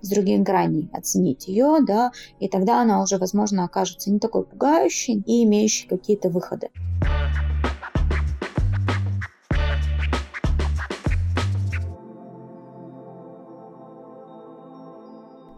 с 0.00 0.08
других 0.08 0.40
граней 0.40 0.90
оценить 0.92 1.48
ее, 1.48 1.78
да, 1.86 2.12
и 2.38 2.48
тогда 2.48 2.80
она 2.80 3.02
уже, 3.02 3.18
возможно, 3.18 3.64
окажется 3.64 4.10
не 4.10 4.18
такой 4.18 4.44
пугающей 4.44 5.22
и 5.26 5.44
имеющей 5.44 5.88
какие-то 5.88 6.28
выходы. 6.28 6.70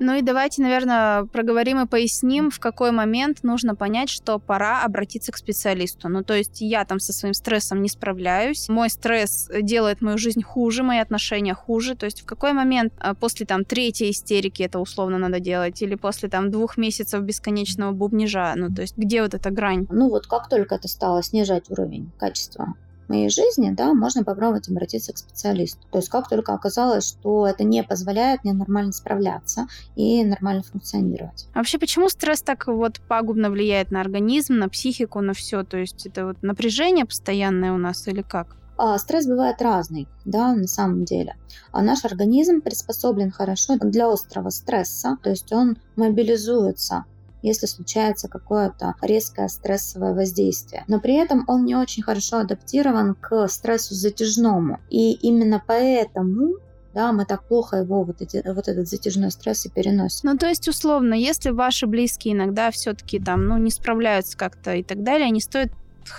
Ну 0.06 0.14
и 0.14 0.22
давайте, 0.22 0.62
наверное, 0.62 1.24
проговорим 1.24 1.80
и 1.80 1.86
поясним, 1.88 2.52
в 2.52 2.60
какой 2.60 2.92
момент 2.92 3.42
нужно 3.42 3.74
понять, 3.74 4.08
что 4.08 4.38
пора 4.38 4.84
обратиться 4.84 5.32
к 5.32 5.36
специалисту. 5.36 6.08
Ну, 6.08 6.22
то 6.22 6.32
есть 6.32 6.60
я 6.60 6.84
там 6.84 7.00
со 7.00 7.12
своим 7.12 7.34
стрессом 7.34 7.82
не 7.82 7.88
справляюсь, 7.88 8.68
мой 8.68 8.88
стресс 8.88 9.50
делает 9.62 10.02
мою 10.02 10.16
жизнь 10.16 10.44
хуже, 10.44 10.84
мои 10.84 10.98
отношения 10.98 11.54
хуже. 11.54 11.96
То 11.96 12.06
есть 12.06 12.20
в 12.20 12.24
какой 12.24 12.52
момент 12.52 12.92
а, 13.00 13.14
после 13.14 13.46
там 13.46 13.64
третьей 13.64 14.12
истерики 14.12 14.62
это 14.62 14.78
условно 14.78 15.18
надо 15.18 15.40
делать, 15.40 15.82
или 15.82 15.96
после 15.96 16.28
там 16.28 16.52
двух 16.52 16.76
месяцев 16.76 17.20
бесконечного 17.22 17.90
бубнижа, 17.90 18.52
ну, 18.54 18.72
то 18.72 18.82
есть 18.82 18.96
где 18.96 19.22
вот 19.22 19.34
эта 19.34 19.50
грань? 19.50 19.88
Ну, 19.90 20.08
вот 20.08 20.28
как 20.28 20.48
только 20.48 20.76
это 20.76 20.86
стало 20.86 21.20
снижать 21.24 21.68
уровень 21.68 22.12
качества 22.16 22.76
моей 23.08 23.28
жизни, 23.28 23.70
да, 23.70 23.94
можно 23.94 24.24
попробовать 24.24 24.68
обратиться 24.68 25.12
к 25.12 25.18
специалисту. 25.18 25.80
То 25.90 25.98
есть 25.98 26.08
как 26.08 26.28
только 26.28 26.52
оказалось, 26.52 27.08
что 27.08 27.46
это 27.46 27.64
не 27.64 27.82
позволяет 27.82 28.44
мне 28.44 28.52
нормально 28.52 28.92
справляться 28.92 29.66
и 29.94 30.24
нормально 30.24 30.62
функционировать. 30.62 31.48
А 31.54 31.58
вообще 31.58 31.78
почему 31.78 32.08
стресс 32.08 32.42
так 32.42 32.66
вот 32.66 33.00
пагубно 33.08 33.50
влияет 33.50 33.90
на 33.90 34.00
организм, 34.00 34.54
на 34.54 34.68
психику, 34.68 35.20
на 35.20 35.34
все? 35.34 35.64
То 35.64 35.76
есть 35.76 36.06
это 36.06 36.26
вот 36.26 36.42
напряжение 36.42 37.04
постоянное 37.04 37.72
у 37.72 37.78
нас 37.78 38.06
или 38.08 38.22
как? 38.22 38.56
А, 38.78 38.98
стресс 38.98 39.26
бывает 39.26 39.62
разный, 39.62 40.06
да, 40.24 40.54
на 40.54 40.66
самом 40.66 41.04
деле. 41.04 41.36
А 41.72 41.82
наш 41.82 42.04
организм 42.04 42.60
приспособлен 42.60 43.30
хорошо 43.30 43.76
для 43.78 44.10
острого 44.12 44.50
стресса, 44.50 45.16
то 45.22 45.30
есть 45.30 45.50
он 45.50 45.78
мобилизуется 45.96 47.06
если 47.42 47.66
случается 47.66 48.28
какое-то 48.28 48.94
резкое 49.02 49.48
стрессовое 49.48 50.14
воздействие. 50.14 50.84
Но 50.88 51.00
при 51.00 51.14
этом 51.14 51.44
он 51.46 51.64
не 51.64 51.74
очень 51.76 52.02
хорошо 52.02 52.38
адаптирован 52.38 53.14
к 53.14 53.48
стрессу 53.48 53.94
затяжному. 53.94 54.80
И 54.90 55.12
именно 55.12 55.62
поэтому 55.64 56.56
да, 56.96 57.12
мы 57.12 57.26
так 57.26 57.46
плохо 57.46 57.76
его, 57.76 58.04
вот, 58.04 58.22
эти, 58.22 58.42
вот 58.46 58.68
этот 58.68 58.88
затяжной 58.88 59.30
стресс 59.30 59.66
и 59.66 59.68
переносим. 59.68 60.30
Ну, 60.30 60.38
то 60.38 60.48
есть, 60.48 60.66
условно, 60.66 61.12
если 61.12 61.50
ваши 61.50 61.86
близкие 61.86 62.32
иногда 62.32 62.70
все-таки 62.70 63.20
там, 63.20 63.46
ну, 63.46 63.58
не 63.58 63.70
справляются 63.70 64.34
как-то 64.38 64.72
и 64.72 64.82
так 64.82 65.02
далее, 65.02 65.28
не 65.28 65.42
стоит 65.42 65.70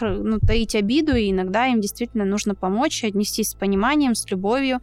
ну, 0.01 0.37
таить 0.39 0.75
обиду, 0.75 1.15
и 1.15 1.31
иногда 1.31 1.65
им 1.65 1.81
действительно 1.81 2.25
нужно 2.25 2.53
помочь, 2.53 3.03
отнестись 3.03 3.49
с 3.49 3.55
пониманием, 3.55 4.13
с 4.13 4.29
любовью, 4.29 4.79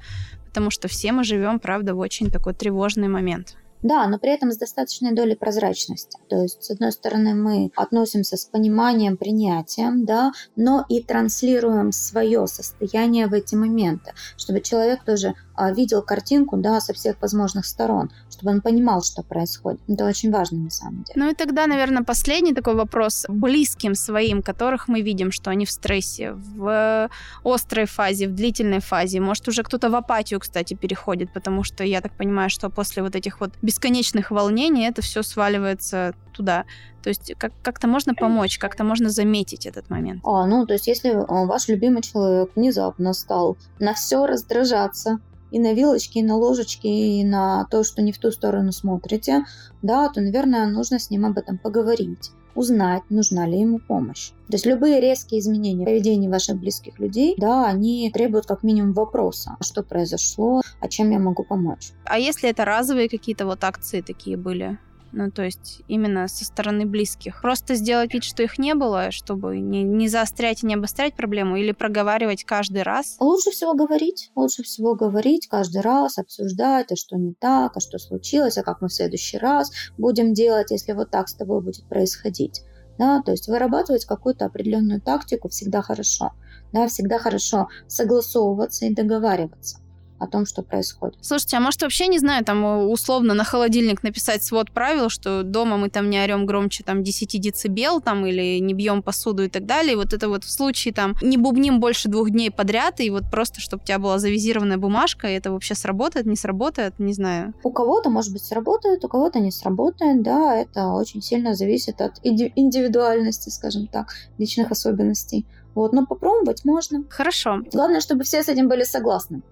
потому 0.47 0.71
что 0.71 0.89
все 0.89 1.13
мы 1.13 1.23
живем, 1.23 1.61
правда, 1.61 1.95
в 1.95 1.99
очень 1.99 2.29
такой 2.29 2.55
тревожный 2.55 3.07
момент. 3.07 3.57
Да, 3.85 4.07
но 4.07 4.19
при 4.19 4.31
этом 4.31 4.51
с 4.51 4.57
достаточной 4.57 5.13
долей 5.13 5.37
прозрачности. 5.37 6.19
То 6.31 6.41
есть, 6.41 6.65
с 6.65 6.71
одной 6.71 6.91
стороны, 6.91 7.35
мы 7.35 7.71
относимся 7.77 8.39
с 8.39 8.47
пониманием, 8.47 9.19
принятием, 9.19 10.07
да, 10.07 10.33
но 10.57 10.87
и 10.89 11.03
транслируем 11.03 11.93
свое 11.93 12.47
состояние 12.47 13.27
в 13.27 13.35
эти 13.35 13.55
моменты, 13.55 14.15
чтобы 14.39 14.63
человек 14.63 15.05
тоже 15.05 15.35
видел 15.75 16.03
картинку, 16.03 16.57
да, 16.57 16.81
со 16.81 16.93
всех 16.93 17.17
возможных 17.21 17.67
сторон, 17.67 18.11
чтобы 18.31 18.53
он 18.53 18.61
понимал, 18.61 19.03
что 19.03 19.23
происходит. 19.23 19.81
Это 19.89 20.07
очень 20.07 20.31
важно 20.31 20.59
на 20.59 20.71
самом 20.71 21.05
деле. 21.05 21.15
Ну 21.17 21.31
и 21.31 21.35
тогда, 21.35 21.67
наверное, 21.67 22.03
последний 22.03 22.55
такой 22.55 22.75
вопрос 22.75 23.27
близким 23.29 23.95
своим, 23.95 24.43
которых 24.43 24.89
мы 24.89 25.01
видим, 25.01 25.33
что 25.33 25.51
они 25.51 25.65
в 25.67 25.71
стрессе, 25.71 26.33
в 26.33 27.09
острой 27.45 27.87
фазе, 27.87 28.29
в 28.29 28.35
длительной 28.35 28.81
фазе. 28.81 29.21
Может, 29.21 29.49
уже 29.49 29.63
кто-то 29.63 29.91
в 29.91 29.95
апатию, 29.95 30.41
кстати, 30.41 30.75
переходит, 30.75 31.33
потому 31.33 31.65
что 31.65 31.85
я 31.85 32.01
так 32.01 32.13
понимаю, 32.13 32.51
что 32.51 32.71
после 32.71 33.03
вот 33.03 33.15
этих 33.17 33.41
вот 33.41 33.53
бесконечных 33.63 34.31
волнений 34.31 34.87
это 34.87 35.03
все 35.03 35.23
сваливается 35.23 36.15
туда. 36.33 36.65
То 37.05 37.11
есть 37.11 37.35
как- 37.37 37.53
как-то 37.63 37.87
можно 37.87 38.15
помочь, 38.15 38.59
как-то 38.59 38.83
можно 38.83 39.11
заметить 39.11 39.67
этот 39.67 39.91
момент. 39.91 40.23
А, 40.25 40.47
ну, 40.47 40.65
то 40.65 40.73
есть 40.73 40.87
если 40.87 41.11
а, 41.11 41.45
ваш 41.45 41.69
любимый 41.69 42.01
человек 42.01 42.53
внезапно 42.57 43.13
стал 43.13 43.59
на 43.79 43.93
все 43.93 44.25
раздражаться, 44.25 45.21
и 45.51 45.59
на 45.61 45.75
вилочки, 45.75 46.19
и 46.19 46.23
на 46.23 46.37
ложечки, 46.37 46.87
и 46.87 47.23
на 47.23 47.67
то, 47.71 47.85
что 47.85 48.01
не 48.01 48.11
в 48.11 48.19
ту 48.19 48.33
сторону 48.33 48.73
смотрите, 48.73 49.45
да, 49.83 50.09
то, 50.09 50.23
наверное, 50.23 50.67
нужно 50.67 50.99
с 50.99 51.11
ним 51.11 51.27
об 51.27 51.37
этом 51.37 51.59
поговорить 51.59 52.33
узнать, 52.55 53.03
нужна 53.11 53.47
ли 53.47 53.61
ему 53.61 53.81
помощь. 53.81 54.31
То 54.49 54.55
есть 54.55 54.67
любые 54.67 55.01
резкие 55.01 55.41
изменения 55.41 55.83
в 55.83 55.87
поведении 55.87 56.29
ваших 56.29 56.57
близких 56.57 57.01
людей, 57.01 57.35
да, 57.37 57.67
они 57.67 58.11
требуют 58.15 58.47
как 58.47 58.63
минимум 58.63 58.93
вопроса, 58.93 59.57
что 59.61 59.83
произошло, 59.83 60.63
а 60.81 60.89
чем 60.89 61.11
я 61.11 61.19
могу 61.19 61.43
помочь. 61.43 61.91
А 62.05 62.19
если 62.19 62.49
это 62.49 62.65
разовые 62.65 63.09
какие-то 63.09 63.45
вот 63.45 63.65
акции 63.65 64.03
такие 64.03 64.37
были? 64.37 64.79
Ну, 65.17 65.31
то 65.31 65.45
есть 65.45 65.83
именно 65.87 66.27
со 66.27 66.45
стороны 66.45 66.87
близких. 66.87 67.41
Просто 67.41 67.77
сделать 67.77 68.13
вид, 68.13 68.25
что 68.25 68.43
их 68.43 68.59
не 68.59 68.75
было, 68.75 69.13
чтобы 69.13 69.61
не, 69.61 69.85
не 69.85 70.09
заострять 70.09 70.65
и 70.65 70.67
не 70.67 70.75
обострять 70.75 71.15
проблему, 71.15 71.57
или 71.57 71.71
проговаривать 71.71 72.43
каждый 72.43 72.83
раз? 72.83 73.17
Лучше 73.21 73.53
всего 73.53 73.75
говорить. 73.75 74.33
Лучше 74.35 74.65
всего 74.65 74.97
говорить 74.97 75.47
каждый 75.47 75.83
раз, 75.83 76.19
обсуждать, 76.19 76.91
а 76.91 76.97
что 76.97 77.17
не 77.17 77.33
так, 77.35 77.77
а 77.77 77.81
что 77.81 77.99
случилось, 77.99 78.59
а 78.59 78.65
как 78.65 78.81
мы 78.81 78.89
в 78.89 78.93
следующий 78.93 79.39
раз 79.39 79.71
будем 79.97 80.35
делать, 80.35 80.73
если 80.73 80.93
вот 80.93 81.11
так 81.11 81.29
с 81.29 81.35
тобой 81.35 81.63
будет 81.63 81.89
происходить. 81.89 82.63
Да, 82.99 83.23
то 83.23 83.31
есть 83.31 83.47
вырабатывать 83.47 84.07
какую-то 84.07 84.47
определенную 84.47 85.01
тактику 85.01 85.49
всегда 85.49 85.81
хорошо. 85.81 86.33
Да, 86.73 86.89
всегда 86.89 87.19
хорошо 87.19 87.69
согласовываться 87.87 88.87
и 88.87 88.95
договариваться 88.95 89.79
о 90.19 90.27
том, 90.27 90.47
что 90.47 90.63
происходит. 90.63 91.19
Слушайте, 91.21 91.57
а 91.57 91.61
может 91.61 91.83
вообще, 91.83 92.07
не 92.07 92.19
знаю, 92.19 92.45
там 92.45 92.65
э, 92.65 92.85
условно 92.87 93.35
на 93.35 93.45
холодильник 93.45 94.03
написать 94.03 94.43
свод 94.43 94.71
правил, 94.71 95.09
что 95.09 95.43
дома 95.43 95.77
мы 95.77 95.91
там 95.91 96.09
не 96.09 96.23
орем 96.23 96.47
громче 96.47 96.85
там 96.85 97.03
10 97.03 97.41
децибел 97.41 98.01
там 98.01 98.25
или 98.25 98.59
не 98.59 98.75
бьем 98.75 99.03
посуду 99.03 99.45
и 99.45 99.49
так 99.49 99.67
далее. 99.67 99.95
И 99.95 99.97
вот 99.97 100.13
это 100.13 100.29
вот 100.29 100.45
в 100.45 100.51
случае 100.51 100.95
там 100.95 101.15
не 101.21 101.37
бубним 101.37 101.81
больше 101.81 102.09
двух 102.09 102.31
дней 102.31 102.51
подряд, 102.51 103.01
и 103.01 103.11
вот 103.11 103.25
просто, 103.31 103.61
чтобы 103.61 103.83
у 103.83 103.87
тебя 103.87 103.99
была 103.99 104.19
завизированная 104.19 104.79
бумажка, 104.79 105.29
и 105.29 105.33
это 105.33 105.51
вообще 105.51 105.75
сработает, 105.75 106.27
не 106.27 106.37
сработает, 106.37 106.99
не 106.99 107.13
знаю. 107.13 107.55
У 107.63 107.71
кого-то, 107.71 108.09
может 108.11 108.33
быть, 108.33 108.43
сработает, 108.43 109.05
у 109.05 109.09
кого-то 109.09 109.41
не 109.41 109.51
сработает, 109.51 110.23
да, 110.23 110.57
это 110.57 110.89
очень 110.89 111.23
сильно 111.23 111.55
зависит 111.55 112.01
от 112.01 112.21
индивидуальности, 112.23 113.51
скажем 113.51 113.89
так, 113.89 114.15
личных 114.39 114.71
особенностей. 114.71 115.47
Вот, 115.75 115.93
но 115.93 116.07
попробовать 116.07 116.65
можно. 116.65 117.05
Хорошо. 117.11 117.63
Главное, 117.73 118.01
чтобы 118.01 118.25
все 118.25 118.43
с 118.43 118.49
этим 118.49 118.69
были 118.69 118.85
согласны. 118.85 119.43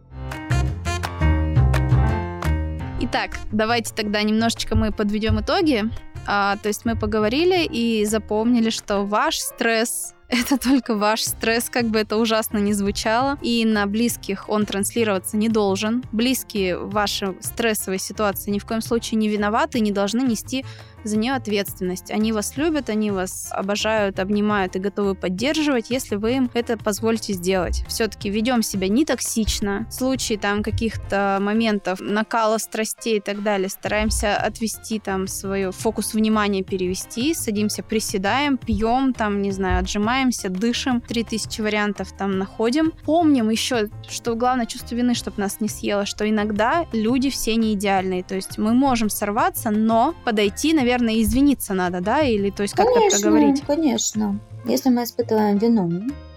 Итак, 3.00 3.32
давайте 3.50 3.92
тогда 3.94 4.22
немножечко 4.22 4.76
мы 4.76 4.92
подведем 4.92 5.40
итоги. 5.40 5.84
А, 6.26 6.56
то 6.56 6.68
есть 6.68 6.84
мы 6.84 6.96
поговорили 6.96 7.64
и 7.64 8.04
запомнили, 8.04 8.70
что 8.70 9.00
ваш 9.00 9.38
стресс 9.38 10.14
это 10.28 10.56
только 10.56 10.94
ваш 10.94 11.22
стресс, 11.22 11.68
как 11.68 11.86
бы 11.86 11.98
это 11.98 12.16
ужасно 12.16 12.58
не 12.58 12.72
звучало. 12.72 13.38
И 13.42 13.64
на 13.64 13.86
близких 13.86 14.48
он 14.48 14.64
транслироваться 14.64 15.36
не 15.36 15.48
должен. 15.48 16.02
Близкие 16.10 16.78
в 16.78 16.90
вашей 16.90 17.36
стрессовой 17.40 17.98
ситуации 17.98 18.50
ни 18.50 18.58
в 18.58 18.64
коем 18.64 18.80
случае 18.80 19.18
не 19.18 19.28
виноваты 19.28 19.80
не 19.80 19.92
должны 19.92 20.20
нести 20.22 20.64
за 21.04 21.16
нее 21.18 21.34
ответственность. 21.34 22.10
Они 22.10 22.32
вас 22.32 22.56
любят, 22.56 22.88
они 22.88 23.10
вас 23.10 23.48
обожают, 23.50 24.18
обнимают 24.18 24.76
и 24.76 24.78
готовы 24.78 25.14
поддерживать, 25.14 25.90
если 25.90 26.16
вы 26.16 26.34
им 26.34 26.50
это 26.54 26.76
позволите 26.76 27.32
сделать. 27.32 27.84
Все-таки 27.88 28.30
ведем 28.30 28.62
себя 28.62 28.88
не 28.88 29.04
токсично. 29.04 29.86
В 29.90 29.94
случае 29.94 30.38
там 30.38 30.62
каких-то 30.62 31.38
моментов 31.40 32.00
накала 32.00 32.58
страстей 32.58 33.18
и 33.18 33.20
так 33.20 33.42
далее 33.42 33.68
стараемся 33.68 34.36
отвести 34.36 34.98
там 34.98 35.26
свой 35.26 35.70
фокус 35.72 36.14
внимания, 36.14 36.62
перевести, 36.62 37.34
садимся, 37.34 37.82
приседаем, 37.82 38.56
пьем, 38.56 39.12
там, 39.12 39.42
не 39.42 39.52
знаю, 39.52 39.80
отжимаемся, 39.80 40.48
дышим, 40.48 41.00
3000 41.00 41.60
вариантов 41.60 42.12
там 42.16 42.38
находим. 42.38 42.92
Помним 43.04 43.50
еще, 43.50 43.88
что 44.08 44.34
главное 44.34 44.66
чувство 44.66 44.94
вины, 44.94 45.14
чтобы 45.14 45.40
нас 45.40 45.60
не 45.60 45.68
съело, 45.68 46.06
что 46.06 46.28
иногда 46.28 46.86
люди 46.92 47.30
все 47.30 47.56
не 47.56 47.74
идеальные, 47.74 48.22
то 48.22 48.34
есть 48.34 48.58
мы 48.58 48.74
можем 48.74 49.10
сорваться, 49.10 49.70
но 49.70 50.14
подойти, 50.24 50.72
наверное, 50.72 50.91
наверное, 50.92 51.22
извиниться 51.22 51.74
надо, 51.74 52.00
да, 52.00 52.20
или 52.20 52.50
то 52.50 52.62
есть 52.62 52.74
как-то 52.74 53.00
проговорить? 53.10 53.62
Конечно, 53.66 54.38
Если 54.64 54.90
мы 54.90 55.04
испытываем 55.04 55.58
вину, 55.58 55.90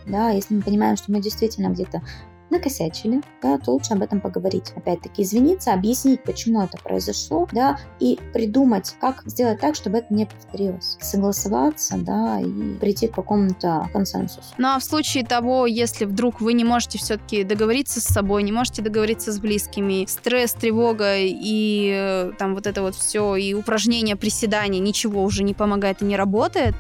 да, 0.06 0.30
если 0.30 0.56
мы 0.56 0.62
понимаем, 0.62 0.96
что 0.98 1.12
мы 1.12 1.20
действительно 1.20 1.70
где-то 1.70 2.02
накосячили, 2.50 3.22
да, 3.42 3.58
то 3.58 3.72
лучше 3.72 3.94
об 3.94 4.02
этом 4.02 4.22
поговорить. 4.22 4.72
Опять-таки 4.76 5.24
извиниться, 5.24 5.74
объяснить, 5.74 6.24
почему 6.24 6.62
это 6.62 6.78
произошло, 6.78 7.48
да, 7.52 7.80
и 8.00 8.20
придумать, 8.34 8.96
как 9.02 9.24
сделать 9.26 9.60
так, 9.60 9.76
чтобы 9.76 10.00
это 10.00 10.14
не 10.14 10.26
повторилось. 10.26 10.98
Согласоваться, 11.00 11.98
да, 11.98 12.40
и 12.40 12.76
прийти 12.76 13.08
к 13.08 13.16
какому-то 13.16 13.90
консенсусу. 13.92 14.54
Ну 14.58 14.68
а 14.70 14.80
в 14.80 14.84
случае 14.84 15.26
того, 15.26 15.66
если 15.66 16.06
вдруг 16.06 16.42
вы 16.42 16.54
не 16.54 16.64
можете 16.64 16.98
все-таки 16.98 17.44
договориться 17.44 18.00
с 18.00 18.06
собой, 18.06 18.44
не 18.44 18.52
можете 18.52 18.82
договориться 18.82 19.32
с 19.32 19.40
близкими, 19.40 20.06
стресс, 20.08 20.54
тревога 20.54 21.18
и 21.18 21.92
э, 21.94 22.32
там 22.38 22.56
вот 22.56 22.68
это 22.68 22.82
вот 22.82 22.96
все, 22.96 23.36
и 23.36 23.54
упражнения, 23.54 24.16
приседания, 24.16 24.80
ничего 24.80 25.24
уже 25.24 25.44
не 25.44 25.54
помогает 25.54 26.02
и 26.02 26.06
не 26.06 26.16
работает, 26.16 26.76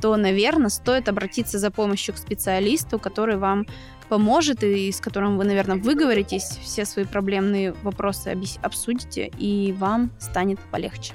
то, 0.00 0.16
наверное, 0.16 0.70
стоит 0.70 1.08
обратиться 1.08 1.58
за 1.58 1.70
помощью 1.70 2.14
к 2.14 2.18
специалисту, 2.18 2.98
который 2.98 3.36
вам 3.36 3.66
поможет 4.10 4.62
и 4.64 4.90
с 4.92 5.00
которым 5.00 5.38
вы, 5.38 5.44
наверное, 5.44 5.76
выговоритесь, 5.76 6.58
все 6.62 6.84
свои 6.84 7.06
проблемные 7.06 7.72
вопросы 7.82 8.36
обсудите, 8.62 9.30
и 9.38 9.72
вам 9.78 10.10
станет 10.18 10.58
полегче. 10.72 11.14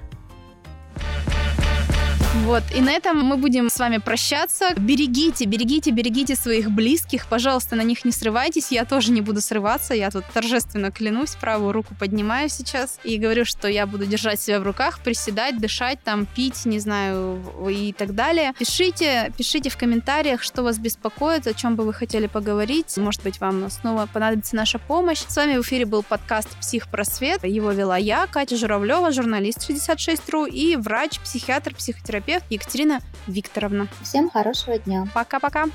Вот, 2.44 2.64
и 2.76 2.82
на 2.82 2.92
этом 2.92 3.22
мы 3.22 3.38
будем 3.38 3.70
с 3.70 3.80
вами 3.80 3.98
прощаться. 3.98 4.74
Берегите, 4.78 5.46
берегите, 5.46 5.92
берегите 5.92 6.36
своих 6.36 6.70
близких. 6.70 7.28
Пожалуйста, 7.28 7.76
на 7.76 7.82
них 7.82 8.04
не 8.04 8.12
срывайтесь. 8.12 8.72
Я 8.72 8.86
тоже 8.86 9.12
не 9.12 9.22
буду 9.22 9.42
срываться. 9.42 9.94
Я 9.94 10.12
тут 10.12 10.26
торжественно 10.34 10.92
клянусь, 10.92 11.36
правую 11.40 11.72
руку 11.72 11.96
поднимаю 11.98 12.50
сейчас 12.50 13.00
и 13.04 13.18
говорю, 13.18 13.46
что 13.46 13.68
я 13.68 13.88
буду 13.88 14.06
держать 14.06 14.40
себя 14.40 14.60
в 14.60 14.64
руках, 14.64 15.00
приседать, 15.00 15.60
дышать, 15.60 16.00
там, 16.04 16.26
пить, 16.26 16.66
не 16.66 16.80
знаю, 16.80 17.42
и 17.70 17.94
так 17.94 18.14
далее. 18.14 18.54
Пишите, 18.60 19.32
пишите 19.38 19.70
в 19.70 19.78
комментариях, 19.78 20.44
что 20.44 20.62
вас 20.62 20.78
беспокоит, 20.78 21.48
о 21.48 21.54
чем 21.54 21.76
бы 21.76 21.86
вы 21.86 21.94
хотели 21.94 22.28
поговорить. 22.28 22.96
Может 22.98 23.24
быть, 23.24 23.40
вам 23.40 23.70
снова 23.72 24.08
понадобится 24.12 24.56
наша 24.56 24.78
помощь. 24.78 25.24
С 25.28 25.36
вами 25.36 25.58
в 25.58 25.62
эфире 25.62 25.86
был 25.86 26.04
подкаст 26.04 26.50
«Психпросвет». 26.60 27.44
Его 27.44 27.72
вела 27.72 27.98
я, 27.98 28.28
Катя 28.28 28.58
Журавлева, 28.58 29.12
журналист 29.12 29.68
66.ru 29.68 30.50
и 30.50 30.76
врач, 30.76 31.20
психиатр, 31.20 31.74
психотерапевт 31.74 32.25
терапевт 32.26 32.46
Екатерина 32.50 33.02
Викторовна. 33.28 33.88
Всем 34.02 34.30
хорошего 34.30 34.78
дня. 34.80 35.08
Пока-пока. 35.14 35.66